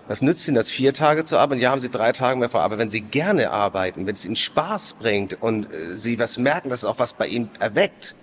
was 0.08 0.22
nützt 0.22 0.48
Ihnen 0.48 0.56
das, 0.56 0.70
vier 0.70 0.94
Tage 0.94 1.24
zu 1.24 1.38
arbeiten? 1.38 1.62
Ja, 1.62 1.72
haben 1.72 1.82
Sie 1.82 1.90
drei 1.90 2.12
Tage 2.12 2.38
mehr 2.38 2.50
vor. 2.50 2.62
Aber 2.62 2.78
wenn 2.78 2.90
Sie 2.90 3.02
gerne 3.02 3.52
arbeiten, 3.52 4.06
wenn 4.06 4.16
es 4.16 4.26
Ihnen 4.26 4.36
Spaß 4.36 4.96
bringt 5.00 5.42
und 5.42 5.72
äh, 5.74 5.96
Sie 5.96 6.20
was 6.20 6.38
merken, 6.38 6.70
dass 6.70 6.80
es 6.80 6.86
auch 6.86 7.00
was 7.00 7.14
bei 7.14 7.28
Ihnen 7.28 7.50
erweckt, 7.60 8.16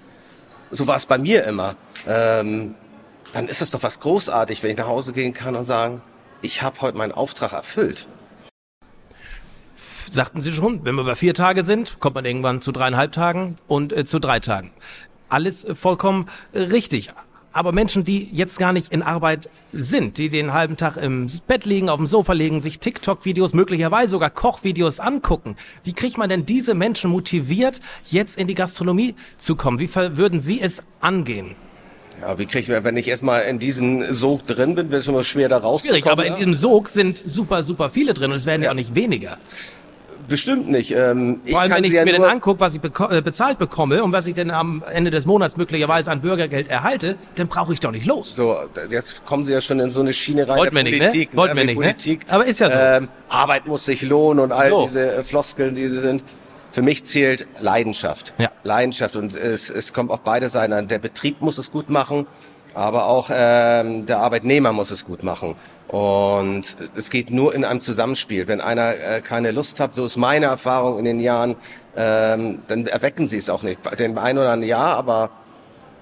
so 0.70 0.86
war 0.86 0.96
es 0.96 1.06
bei 1.06 1.18
mir 1.18 1.44
immer, 1.44 1.76
ähm, 2.06 2.74
dann 3.32 3.48
ist 3.48 3.62
es 3.62 3.70
doch 3.70 3.82
was 3.82 4.00
großartig, 4.00 4.62
wenn 4.62 4.70
ich 4.70 4.76
nach 4.76 4.86
Hause 4.86 5.12
gehen 5.12 5.34
kann 5.34 5.56
und 5.56 5.64
sagen, 5.64 6.02
ich 6.42 6.62
habe 6.62 6.80
heute 6.80 6.96
meinen 6.96 7.12
Auftrag 7.12 7.52
erfüllt 7.52 8.08
sagten 10.10 10.42
Sie 10.42 10.52
schon, 10.52 10.84
wenn 10.84 10.94
wir 10.94 11.04
bei 11.04 11.14
vier 11.14 11.34
Tage 11.34 11.64
sind, 11.64 11.98
kommt 12.00 12.14
man 12.16 12.24
irgendwann 12.24 12.60
zu 12.60 12.72
dreieinhalb 12.72 13.12
Tagen 13.12 13.56
und 13.68 13.92
äh, 13.92 14.04
zu 14.04 14.18
drei 14.18 14.40
Tagen. 14.40 14.70
Alles 15.28 15.64
äh, 15.64 15.74
vollkommen 15.74 16.26
äh, 16.52 16.60
richtig. 16.60 17.10
Aber 17.52 17.72
Menschen, 17.72 18.04
die 18.04 18.28
jetzt 18.30 18.60
gar 18.60 18.72
nicht 18.72 18.92
in 18.92 19.02
Arbeit 19.02 19.48
sind, 19.72 20.18
die 20.18 20.28
den 20.28 20.52
halben 20.52 20.76
Tag 20.76 20.96
im 20.96 21.26
Bett 21.48 21.64
liegen, 21.64 21.88
auf 21.88 21.96
dem 21.96 22.06
Sofa 22.06 22.32
liegen, 22.32 22.62
sich 22.62 22.78
TikTok-Videos, 22.78 23.54
möglicherweise 23.54 24.12
sogar 24.12 24.30
Kochvideos 24.30 25.00
angucken, 25.00 25.56
wie 25.82 25.92
kriegt 25.92 26.16
man 26.16 26.28
denn 26.28 26.46
diese 26.46 26.74
Menschen 26.74 27.10
motiviert, 27.10 27.80
jetzt 28.04 28.38
in 28.38 28.46
die 28.46 28.54
Gastronomie 28.54 29.16
zu 29.38 29.56
kommen? 29.56 29.80
Wie 29.80 29.92
würden 29.94 30.38
Sie 30.38 30.60
es 30.60 30.80
angehen? 31.00 31.56
Ja, 32.20 32.38
wie 32.38 32.46
kriege 32.46 32.76
ich, 32.76 32.84
wenn 32.84 32.96
ich 32.96 33.08
erstmal 33.08 33.42
in 33.42 33.58
diesen 33.58 34.12
Sog 34.12 34.46
drin 34.46 34.74
bin, 34.74 34.90
wird 34.90 35.00
es 35.00 35.08
immer 35.08 35.24
schwer 35.24 35.48
da 35.48 35.56
rauszukommen. 35.56 36.02
Schwierig, 36.02 36.12
aber 36.12 36.26
in 36.26 36.36
diesem 36.36 36.54
Sog 36.54 36.88
sind 36.88 37.16
super, 37.18 37.62
super 37.62 37.90
viele 37.90 38.14
drin 38.14 38.30
und 38.30 38.36
es 38.36 38.46
werden 38.46 38.62
ja, 38.62 38.66
ja 38.66 38.72
auch 38.72 38.76
nicht 38.76 38.94
weniger. 38.94 39.38
Bestimmt 40.30 40.70
nicht. 40.70 40.92
Ähm, 40.92 41.40
Vor 41.50 41.60
allem, 41.60 41.72
wenn 41.72 41.82
ich 41.82 41.92
ja 41.92 42.04
mir 42.04 42.12
dann 42.12 42.22
angucke, 42.22 42.60
was 42.60 42.74
ich 42.76 42.80
beko 42.80 43.10
äh, 43.10 43.20
bezahlt 43.20 43.58
bekomme 43.58 44.04
und 44.04 44.12
was 44.12 44.28
ich 44.28 44.34
denn 44.34 44.52
am 44.52 44.84
Ende 44.88 45.10
des 45.10 45.26
Monats 45.26 45.56
möglicherweise 45.56 46.12
an 46.12 46.20
Bürgergeld 46.20 46.68
erhalte, 46.68 47.16
dann 47.34 47.48
brauche 47.48 47.72
ich 47.72 47.80
doch 47.80 47.90
nicht 47.90 48.06
los. 48.06 48.36
So, 48.36 48.56
jetzt 48.88 49.26
kommen 49.26 49.42
Sie 49.42 49.52
ja 49.52 49.60
schon 49.60 49.80
in 49.80 49.90
so 49.90 50.00
eine 50.00 50.12
Schiene 50.12 50.46
rein. 50.46 50.56
Wollten 50.56 50.76
wir 50.76 50.84
nicht, 50.84 50.98
Politik, 50.98 51.32
ne? 51.32 51.36
Wollten 51.36 51.56
wir 51.56 51.64
nicht, 51.64 51.78
ne? 51.78 51.82
Politik. 51.82 52.26
Ne? 52.28 52.32
Aber 52.32 52.46
ist 52.46 52.60
ja 52.60 52.70
so. 52.70 52.78
Ähm, 52.78 53.08
Arbeit 53.28 53.66
muss 53.66 53.84
sich 53.84 54.02
lohnen 54.02 54.44
und 54.44 54.52
all 54.52 54.70
so. 54.70 54.84
diese 54.84 55.16
äh, 55.16 55.24
Floskeln, 55.24 55.74
die 55.74 55.88
sie 55.88 56.00
sind. 56.00 56.22
Für 56.70 56.82
mich 56.82 57.04
zählt 57.04 57.48
Leidenschaft. 57.58 58.32
Ja. 58.38 58.52
Leidenschaft 58.62 59.16
und 59.16 59.34
es, 59.34 59.68
es 59.68 59.92
kommt 59.92 60.12
auf 60.12 60.20
beide 60.20 60.48
Seiten 60.48 60.72
an. 60.72 60.86
Der 60.86 61.00
Betrieb 61.00 61.40
muss 61.40 61.58
es 61.58 61.72
gut 61.72 61.90
machen, 61.90 62.28
aber 62.74 63.06
auch 63.06 63.30
ähm, 63.32 64.06
der 64.06 64.18
Arbeitnehmer 64.18 64.72
muss 64.72 64.90
es 64.90 65.04
gut 65.04 65.22
machen. 65.22 65.56
Und 65.88 66.76
es 66.94 67.10
geht 67.10 67.30
nur 67.30 67.52
in 67.54 67.64
einem 67.64 67.80
Zusammenspiel. 67.80 68.46
Wenn 68.46 68.60
einer 68.60 68.94
äh, 68.94 69.20
keine 69.20 69.50
Lust 69.50 69.80
hat, 69.80 69.94
so 69.94 70.04
ist 70.04 70.16
meine 70.16 70.46
Erfahrung 70.46 70.98
in 70.98 71.04
den 71.04 71.18
Jahren, 71.18 71.56
ähm, 71.96 72.60
dann 72.68 72.86
erwecken 72.86 73.26
sie 73.26 73.38
es 73.38 73.50
auch 73.50 73.64
nicht. 73.64 73.80
Den 73.98 74.16
einen 74.16 74.38
oder 74.38 74.50
anderen 74.50 74.68
ja, 74.68 74.94
aber 74.94 75.30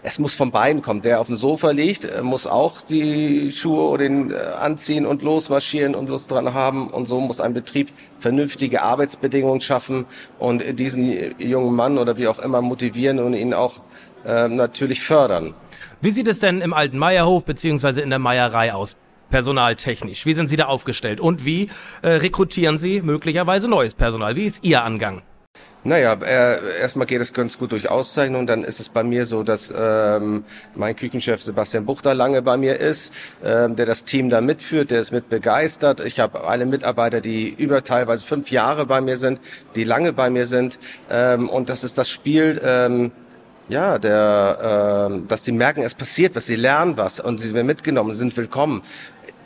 es 0.02 0.18
muss 0.18 0.34
von 0.34 0.50
beiden 0.50 0.82
kommen. 0.82 1.02
Der 1.02 1.20
auf 1.20 1.26
dem 1.26 1.36
Sofa 1.36 1.70
liegt, 1.70 2.04
äh, 2.04 2.22
muss 2.22 2.46
auch 2.46 2.82
die 2.82 3.50
Schuhe 3.52 3.88
oder 3.88 4.04
den 4.04 4.30
äh, 4.30 4.36
anziehen 4.36 5.06
und 5.06 5.22
losmarschieren 5.22 5.94
und 5.94 6.08
Lust 6.08 6.30
dran 6.30 6.52
haben. 6.52 6.88
Und 6.88 7.06
so 7.06 7.20
muss 7.20 7.40
ein 7.40 7.54
Betrieb 7.54 7.90
vernünftige 8.20 8.82
Arbeitsbedingungen 8.82 9.60
schaffen 9.60 10.04
und 10.38 10.78
diesen 10.78 11.38
jungen 11.40 11.74
Mann 11.74 11.98
oder 11.98 12.18
wie 12.18 12.28
auch 12.28 12.38
immer 12.38 12.60
motivieren 12.60 13.18
und 13.20 13.34
ihn 13.34 13.54
auch 13.54 13.76
äh, 14.26 14.48
natürlich 14.48 15.02
fördern. 15.02 15.54
Wie 16.00 16.10
sieht 16.10 16.28
es 16.28 16.38
denn 16.38 16.60
im 16.60 16.72
alten 16.72 16.96
Meierhof 16.96 17.44
beziehungsweise 17.44 18.00
in 18.02 18.10
der 18.10 18.20
Meierei 18.20 18.72
aus? 18.72 18.96
personaltechnisch? 19.30 20.24
Wie 20.24 20.32
sind 20.32 20.48
Sie 20.48 20.56
da 20.56 20.66
aufgestellt? 20.66 21.20
Und 21.20 21.44
wie 21.44 21.68
äh, 22.00 22.08
rekrutieren 22.08 22.78
Sie 22.78 23.02
möglicherweise 23.02 23.68
neues 23.68 23.92
Personal? 23.92 24.36
Wie 24.36 24.46
ist 24.46 24.64
Ihr 24.64 24.82
Angang? 24.82 25.20
Naja, 25.84 26.14
äh, 26.14 26.80
erstmal 26.80 27.06
geht 27.06 27.20
es 27.20 27.32
ganz 27.32 27.58
gut 27.58 27.72
durch 27.72 27.88
Auszeichnung. 27.88 28.46
Dann 28.46 28.64
ist 28.64 28.80
es 28.80 28.88
bei 28.88 29.02
mir 29.02 29.24
so, 29.24 29.42
dass 29.42 29.72
ähm, 29.76 30.44
mein 30.74 30.96
Küchenchef 30.96 31.42
Sebastian 31.42 31.84
Buchter 31.84 32.14
lange 32.14 32.42
bei 32.42 32.56
mir 32.56 32.78
ist, 32.80 33.12
ähm, 33.44 33.76
der 33.76 33.86
das 33.86 34.04
Team 34.04 34.28
da 34.28 34.40
mitführt, 34.40 34.90
der 34.90 35.00
ist 35.00 35.12
mit 35.12 35.28
begeistert. 35.30 36.00
Ich 36.00 36.20
habe 36.20 36.44
alle 36.44 36.66
Mitarbeiter, 36.66 37.20
die 37.20 37.48
über 37.48 37.84
teilweise 37.84 38.24
fünf 38.24 38.50
Jahre 38.50 38.86
bei 38.86 39.00
mir 39.00 39.16
sind, 39.16 39.40
die 39.76 39.84
lange 39.84 40.12
bei 40.12 40.30
mir 40.30 40.46
sind. 40.46 40.78
Ähm, 41.10 41.48
und 41.48 41.68
das 41.68 41.84
ist 41.84 41.96
das 41.96 42.10
Spiel. 42.10 42.60
Ähm, 42.64 43.12
ja, 43.68 43.98
der, 43.98 45.10
äh, 45.10 45.28
dass 45.28 45.44
sie 45.44 45.52
merken, 45.52 45.82
es 45.82 45.94
passiert 45.94 46.36
was, 46.36 46.46
sie 46.46 46.56
lernen 46.56 46.96
was 46.96 47.20
und 47.20 47.38
sie 47.38 47.52
werden 47.54 47.66
mitgenommen, 47.66 48.14
sind 48.14 48.36
willkommen 48.36 48.82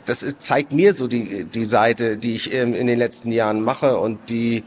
das 0.05 0.23
ist, 0.23 0.41
zeigt 0.41 0.73
mir 0.73 0.93
so 0.93 1.07
die, 1.07 1.45
die 1.45 1.65
Seite, 1.65 2.17
die 2.17 2.35
ich 2.35 2.51
in, 2.51 2.73
in 2.73 2.87
den 2.87 2.97
letzten 2.97 3.31
Jahren 3.31 3.61
mache 3.61 3.97
und 3.97 4.29
die, 4.29 4.63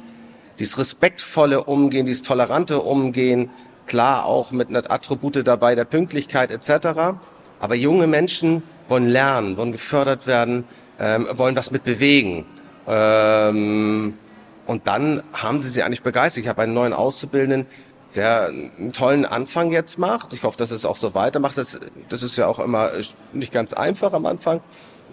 dieses 0.59 0.79
respektvolle 0.79 1.64
Umgehen, 1.64 2.07
dieses 2.07 2.23
tolerante 2.23 2.81
Umgehen, 2.81 3.51
klar 3.87 4.25
auch 4.25 4.51
mit 4.51 4.69
einer 4.69 4.90
Attribute 4.90 5.47
dabei 5.47 5.75
der 5.75 5.85
Pünktlichkeit 5.85 6.51
etc. 6.51 7.19
Aber 7.61 7.75
junge 7.75 8.07
Menschen 8.07 8.62
wollen 8.88 9.07
lernen, 9.07 9.57
wollen 9.57 9.73
gefördert 9.73 10.27
werden, 10.27 10.64
ähm, 10.99 11.29
wollen 11.33 11.57
was 11.57 11.71
mit 11.71 11.85
bewegen. 11.85 12.47
Ähm, 12.87 14.14
und 14.66 14.87
dann 14.88 15.23
haben 15.33 15.61
sie 15.61 15.69
sie 15.69 15.83
eigentlich 15.83 16.03
begeistert. 16.03 16.42
Ich 16.42 16.49
habe 16.49 16.62
einen 16.62 16.75
neuen 16.75 16.92
Auszubildenden, 16.92 17.66
der 18.16 18.46
einen 18.46 18.92
tollen 18.92 19.24
Anfang 19.24 19.72
jetzt 19.72 19.98
macht. 19.98 20.33
Ich 20.33 20.42
hoffe, 20.42 20.57
dass 20.57 20.70
es 20.70 20.85
auch 20.85 20.96
so 20.96 21.14
weitermacht. 21.14 21.59
Das, 21.59 21.79
das 22.09 22.22
ist 22.22 22.37
ja 22.37 22.46
auch 22.46 22.59
immer 22.59 22.90
nicht 23.33 23.52
ganz 23.52 23.72
einfach 23.72 24.12
am 24.12 24.26
Anfang. 24.26 24.61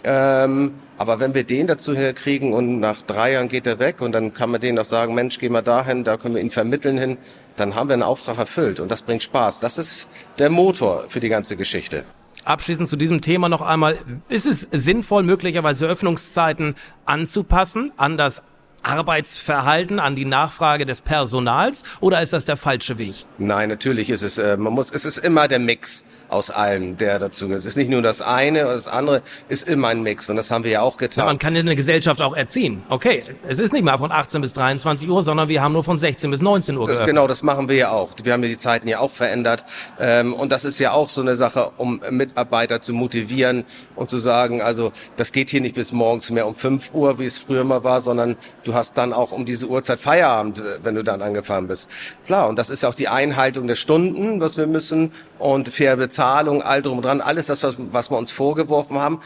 Ähm, 0.03 0.73
aber 0.97 1.19
wenn 1.19 1.33
wir 1.33 1.43
den 1.43 1.67
dazu 1.67 1.95
herkriegen 1.95 2.53
und 2.53 2.79
nach 2.79 3.01
drei 3.01 3.33
Jahren 3.33 3.47
geht 3.47 3.67
er 3.67 3.79
weg 3.79 4.01
und 4.01 4.11
dann 4.11 4.33
kann 4.33 4.51
man 4.51 4.59
denen 4.59 4.77
auch 4.79 4.85
sagen, 4.85 5.13
Mensch, 5.13 5.39
geh 5.39 5.49
mal 5.49 5.61
dahin, 5.61 6.03
da 6.03 6.17
können 6.17 6.35
wir 6.35 6.41
ihn 6.41 6.51
vermitteln 6.51 6.97
hin, 6.97 7.17
dann 7.55 7.75
haben 7.75 7.87
wir 7.87 7.93
einen 7.93 8.03
Auftrag 8.03 8.37
erfüllt 8.37 8.79
und 8.79 8.91
das 8.91 9.01
bringt 9.01 9.23
Spaß. 9.23 9.59
Das 9.59 9.77
ist 9.77 10.09
der 10.39 10.49
Motor 10.49 11.05
für 11.07 11.19
die 11.19 11.29
ganze 11.29 11.55
Geschichte. 11.55 12.03
Abschließend 12.43 12.89
zu 12.89 12.97
diesem 12.97 13.21
Thema 13.21 13.47
noch 13.47 13.61
einmal, 13.61 13.97
ist 14.27 14.45
es 14.45 14.67
sinnvoll, 14.71 15.23
möglicherweise 15.23 15.87
Öffnungszeiten 15.87 16.75
anzupassen 17.05 17.93
an 17.95 18.17
das 18.17 18.43
Arbeitsverhalten, 18.83 19.99
an 19.99 20.15
die 20.15 20.25
Nachfrage 20.25 20.85
des 20.85 21.01
Personals 21.01 21.83
oder 21.99 22.21
ist 22.21 22.33
das 22.33 22.45
der 22.45 22.57
falsche 22.57 22.97
Weg? 22.97 23.25
Nein, 23.37 23.69
natürlich 23.69 24.09
ist 24.09 24.23
es, 24.23 24.37
äh, 24.37 24.57
man 24.57 24.73
muss, 24.73 24.91
es 24.91 25.05
ist 25.05 25.17
immer 25.17 25.47
der 25.47 25.59
Mix 25.59 26.03
aus 26.33 26.49
allem, 26.49 26.97
der 26.97 27.19
dazu 27.19 27.45
gehört. 27.45 27.59
Es 27.59 27.65
ist 27.65 27.77
nicht 27.77 27.89
nur 27.89 28.01
das 28.01 28.21
eine, 28.21 28.63
das 28.63 28.87
andere 28.87 29.21
ist 29.49 29.67
immer 29.67 29.89
ein 29.89 30.01
Mix 30.01 30.29
und 30.29 30.35
das 30.35 30.51
haben 30.51 30.63
wir 30.63 30.71
ja 30.71 30.81
auch 30.81 30.97
getan. 30.97 31.23
Ja, 31.23 31.25
man 31.25 31.39
kann 31.39 31.53
ja 31.55 31.61
eine 31.61 31.75
Gesellschaft 31.75 32.21
auch 32.21 32.35
erziehen. 32.35 32.81
Okay, 32.89 33.21
es 33.47 33.59
ist 33.59 33.71
nicht 33.71 33.83
mehr 33.83 33.97
von 33.97 34.11
18 34.11 34.41
bis 34.41 34.53
23 34.53 35.07
Uhr, 35.09 35.21
sondern 35.21 35.47
wir 35.47 35.61
haben 35.61 35.73
nur 35.73 35.83
von 35.83 35.97
16 35.97 36.31
bis 36.31 36.41
19 36.41 36.77
Uhr 36.77 36.87
das, 36.87 37.05
Genau, 37.05 37.27
das 37.27 37.43
machen 37.43 37.69
wir 37.69 37.75
ja 37.75 37.91
auch. 37.91 38.13
Wir 38.23 38.33
haben 38.33 38.43
ja 38.43 38.49
die 38.49 38.57
Zeiten 38.57 38.87
ja 38.87 38.99
auch 38.99 39.11
verändert 39.11 39.63
ähm, 39.99 40.33
und 40.33 40.51
das 40.51 40.65
ist 40.65 40.79
ja 40.79 40.91
auch 40.91 41.09
so 41.09 41.21
eine 41.21 41.35
Sache, 41.35 41.71
um 41.77 42.01
Mitarbeiter 42.09 42.81
zu 42.81 42.93
motivieren 42.93 43.63
und 43.95 44.09
zu 44.09 44.17
sagen, 44.17 44.61
also 44.61 44.91
das 45.17 45.31
geht 45.31 45.51
hier 45.51 45.61
nicht 45.61 45.75
bis 45.75 45.91
morgens 45.91 46.31
mehr 46.31 46.47
um 46.47 46.55
5 46.55 46.93
Uhr, 46.93 47.19
wie 47.19 47.25
es 47.25 47.37
früher 47.37 47.63
mal 47.63 47.83
war, 47.83 48.01
sondern 48.01 48.35
du 48.63 48.73
hast 48.73 48.97
dann 48.97 49.13
auch 49.13 49.31
um 49.31 49.45
diese 49.45 49.67
Uhrzeit 49.67 49.99
Feierabend, 49.99 50.59
äh, 50.59 50.63
wenn 50.83 50.95
du 50.95 51.03
dann 51.03 51.21
angefahren 51.21 51.67
bist. 51.67 51.89
Klar, 52.25 52.49
und 52.49 52.57
das 52.57 52.71
ist 52.71 52.83
auch 52.85 52.95
die 52.95 53.07
Einhaltung 53.07 53.67
der 53.67 53.75
Stunden, 53.75 54.39
was 54.39 54.57
wir 54.57 54.65
müssen 54.65 55.11
und 55.37 55.69
faire 55.69 55.97
Bezahlung, 56.23 56.61
all 56.61 56.81
drum 56.81 56.97
und 56.97 57.05
dran, 57.05 57.19
alles 57.19 57.47
das, 57.47 57.63
was, 57.63 57.75
was 57.77 58.09
wir 58.09 58.17
uns 58.17 58.31
vorgeworfen 58.31 58.97
haben 58.97 59.19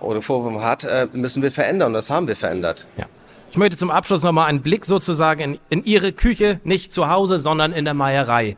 oder 0.00 0.20
vorgeworfen 0.20 0.62
hat, 0.62 0.84
äh, 0.84 1.08
müssen 1.14 1.42
wir 1.42 1.50
verändern. 1.50 1.94
Das 1.94 2.10
haben 2.10 2.28
wir 2.28 2.36
verändert. 2.36 2.86
Ja. 2.98 3.06
Ich 3.50 3.56
möchte 3.56 3.78
zum 3.78 3.90
Abschluss 3.90 4.22
nochmal 4.22 4.48
einen 4.48 4.60
Blick 4.60 4.84
sozusagen 4.84 5.40
in, 5.40 5.58
in 5.70 5.84
Ihre 5.84 6.12
Küche, 6.12 6.60
nicht 6.62 6.92
zu 6.92 7.08
Hause, 7.08 7.38
sondern 7.38 7.72
in 7.72 7.86
der 7.86 7.94
Meierei 7.94 8.56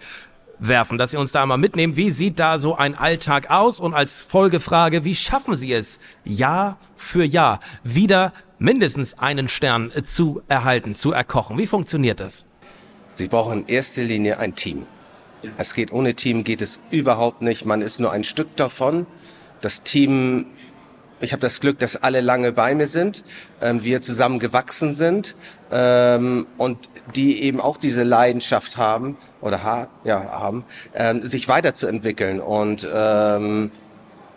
werfen, 0.59 0.99
dass 0.99 1.12
Sie 1.12 1.16
uns 1.16 1.31
da 1.31 1.46
mal 1.46 1.59
mitnehmen. 1.59 1.94
Wie 1.94 2.11
sieht 2.11 2.40
da 2.40 2.59
so 2.59 2.75
ein 2.75 2.96
Alltag 2.96 3.51
aus? 3.51 3.79
Und 3.79 3.94
als 3.94 4.20
Folgefrage, 4.20 5.05
wie 5.05 5.14
schaffen 5.14 5.55
Sie 5.55 5.72
es, 5.72 6.01
Jahr 6.25 6.79
für 6.96 7.25
Jahr 7.25 7.61
wieder 7.85 8.33
mindestens 8.59 9.16
einen 9.16 9.46
Stern 9.46 9.92
zu 10.05 10.42
erhalten, 10.49 10.96
zu 10.96 11.12
erkochen? 11.12 11.57
Wie 11.57 11.68
funktioniert 11.68 12.18
das? 12.18 12.46
Sie 13.12 13.29
brauchen 13.29 13.61
in 13.61 13.68
erster 13.68 14.03
Linie 14.03 14.40
ein 14.40 14.57
Team. 14.57 14.87
Es 15.59 15.75
geht 15.75 15.92
ohne 15.92 16.14
Team 16.14 16.44
geht 16.44 16.62
es 16.62 16.81
überhaupt 16.90 17.42
nicht. 17.42 17.64
Man 17.64 17.83
ist 17.83 18.01
nur 18.01 18.12
ein 18.12 18.25
Stück 18.25 18.57
davon. 18.57 19.07
Das 19.61 19.83
Team, 19.83 20.46
ich 21.20 21.33
habe 21.33 21.40
das 21.40 21.61
Glück, 21.61 21.79
dass 21.79 21.96
alle 21.96 22.20
lange 22.20 22.53
bei 22.53 22.75
mir 22.75 22.87
sind, 22.87 23.25
ähm, 23.61 23.83
wir 23.83 24.01
zusammen 24.01 24.38
gewachsen 24.38 24.94
sind 24.94 25.35
ähm, 25.70 26.46
und 26.59 26.90
die 27.14 27.42
eben 27.42 27.61
auch 27.61 27.77
diese 27.77 28.03
Leidenschaft 28.03 28.77
haben 28.77 29.16
oder 29.40 29.62
ha 29.62 29.88
ja, 30.05 30.22
haben, 30.22 30.64
ähm, 30.94 31.27
sich 31.27 31.49
weiterzuentwickeln 31.49 32.40
und 32.40 32.87
ähm, 32.92 33.70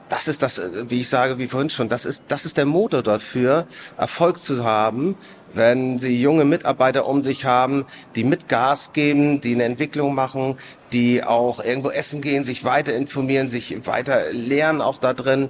das 0.09 0.27
ist 0.27 0.41
das, 0.41 0.61
wie 0.87 0.99
ich 0.99 1.09
sage, 1.09 1.37
wie 1.37 1.47
vorhin 1.47 1.69
schon, 1.69 1.87
das 1.87 2.05
ist, 2.05 2.25
das 2.27 2.45
ist 2.45 2.57
der 2.57 2.65
Motor 2.65 3.03
dafür, 3.03 3.67
Erfolg 3.97 4.39
zu 4.39 4.63
haben, 4.63 5.15
wenn 5.53 5.97
Sie 5.97 6.19
junge 6.21 6.45
Mitarbeiter 6.45 7.07
um 7.07 7.23
sich 7.23 7.45
haben, 7.45 7.85
die 8.15 8.23
mit 8.23 8.49
Gas 8.49 8.93
geben, 8.93 9.41
die 9.41 9.53
eine 9.53 9.63
Entwicklung 9.63 10.13
machen, 10.13 10.57
die 10.91 11.23
auch 11.23 11.63
irgendwo 11.63 11.89
essen 11.89 12.21
gehen, 12.21 12.43
sich 12.43 12.63
weiter 12.63 12.93
informieren, 12.95 13.49
sich 13.49 13.85
weiter 13.87 14.31
lernen 14.31 14.81
auch 14.81 14.97
da 14.97 15.13
drin, 15.13 15.49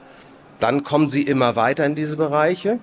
dann 0.59 0.83
kommen 0.83 1.07
Sie 1.07 1.23
immer 1.23 1.55
weiter 1.55 1.85
in 1.85 1.95
diese 1.95 2.17
Bereiche. 2.17 2.79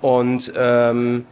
Und 0.00 0.52
ähm, 0.56 1.26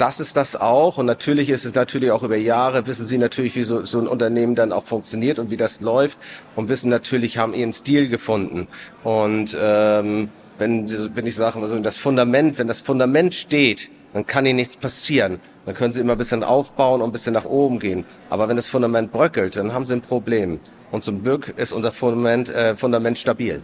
das 0.00 0.20
ist 0.20 0.36
das 0.36 0.56
auch. 0.56 0.98
Und 0.98 1.06
natürlich 1.06 1.50
ist 1.50 1.64
es 1.64 1.74
natürlich 1.74 2.10
auch 2.10 2.22
über 2.22 2.36
Jahre, 2.36 2.86
wissen 2.86 3.06
Sie 3.06 3.18
natürlich, 3.18 3.54
wie 3.56 3.64
so, 3.64 3.84
so 3.84 4.00
ein 4.00 4.08
Unternehmen 4.08 4.54
dann 4.54 4.72
auch 4.72 4.84
funktioniert 4.84 5.38
und 5.38 5.50
wie 5.50 5.56
das 5.56 5.80
läuft 5.80 6.18
und 6.56 6.68
wissen 6.68 6.88
natürlich, 6.88 7.38
haben 7.38 7.54
ihren 7.54 7.72
Stil 7.72 8.08
gefunden. 8.08 8.68
Und 9.04 9.56
ähm, 9.60 10.30
wenn, 10.58 10.90
wenn 11.14 11.26
ich 11.26 11.34
sage, 11.34 11.58
also 11.58 11.78
das 11.78 11.96
Fundament, 11.96 12.58
wenn 12.58 12.66
das 12.66 12.80
Fundament 12.80 13.34
steht, 13.34 13.90
dann 14.12 14.26
kann 14.26 14.46
ihnen 14.46 14.56
nichts 14.56 14.76
passieren. 14.76 15.38
Dann 15.66 15.74
können 15.74 15.92
sie 15.92 16.00
immer 16.00 16.12
ein 16.12 16.18
bisschen 16.18 16.42
aufbauen 16.42 17.00
und 17.00 17.10
ein 17.10 17.12
bisschen 17.12 17.34
nach 17.34 17.44
oben 17.44 17.78
gehen. 17.78 18.04
Aber 18.28 18.48
wenn 18.48 18.56
das 18.56 18.66
Fundament 18.66 19.12
bröckelt, 19.12 19.56
dann 19.56 19.72
haben 19.72 19.84
sie 19.84 19.94
ein 19.94 20.02
Problem. 20.02 20.58
Und 20.90 21.04
zum 21.04 21.22
Glück 21.22 21.54
ist 21.56 21.72
unser 21.72 21.92
Fundament, 21.92 22.50
äh, 22.50 22.74
Fundament 22.74 23.18
stabil. 23.18 23.62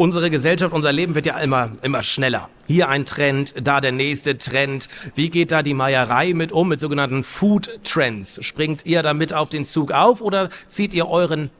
Unsere 0.00 0.30
Gesellschaft, 0.30 0.72
unser 0.72 0.92
Leben 0.92 1.14
wird 1.14 1.26
ja 1.26 1.38
immer, 1.40 1.72
immer 1.82 2.02
schneller. 2.02 2.48
Hier 2.66 2.88
ein 2.88 3.04
Trend, 3.04 3.52
da 3.62 3.82
der 3.82 3.92
nächste 3.92 4.38
Trend. 4.38 4.88
Wie 5.14 5.28
geht 5.28 5.52
da 5.52 5.62
die 5.62 5.74
Meierei 5.74 6.32
mit 6.32 6.52
um, 6.52 6.68
mit 6.70 6.80
sogenannten 6.80 7.22
Food 7.22 7.80
Trends? 7.84 8.42
Springt 8.42 8.86
ihr 8.86 9.02
da 9.02 9.12
mit 9.12 9.34
auf 9.34 9.50
den 9.50 9.66
Zug 9.66 9.92
auf 9.92 10.22
oder 10.22 10.48
zieht 10.70 10.94
ihr 10.94 11.06
euren 11.06 11.50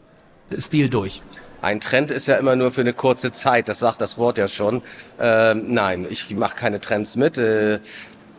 Stil 0.57 0.89
durch? 0.89 1.23
Ein 1.61 1.81
Trend 1.83 2.11
ist 2.11 2.29
ja 2.29 2.37
immer 2.37 2.57
nur 2.57 2.71
für 2.71 2.81
eine 2.81 2.95
kurze 2.95 3.31
Zeit, 3.31 3.69
das 3.69 3.79
sagt 3.79 4.01
das 4.01 4.17
Wort 4.17 4.39
ja 4.39 4.49
schon. 4.49 4.81
Ähm, 5.21 5.75
nein, 5.75 6.07
ich 6.09 6.35
mache 6.35 6.57
keine 6.57 6.81
Trends 6.81 7.17
mit. 7.17 7.37
Äh, 7.37 7.81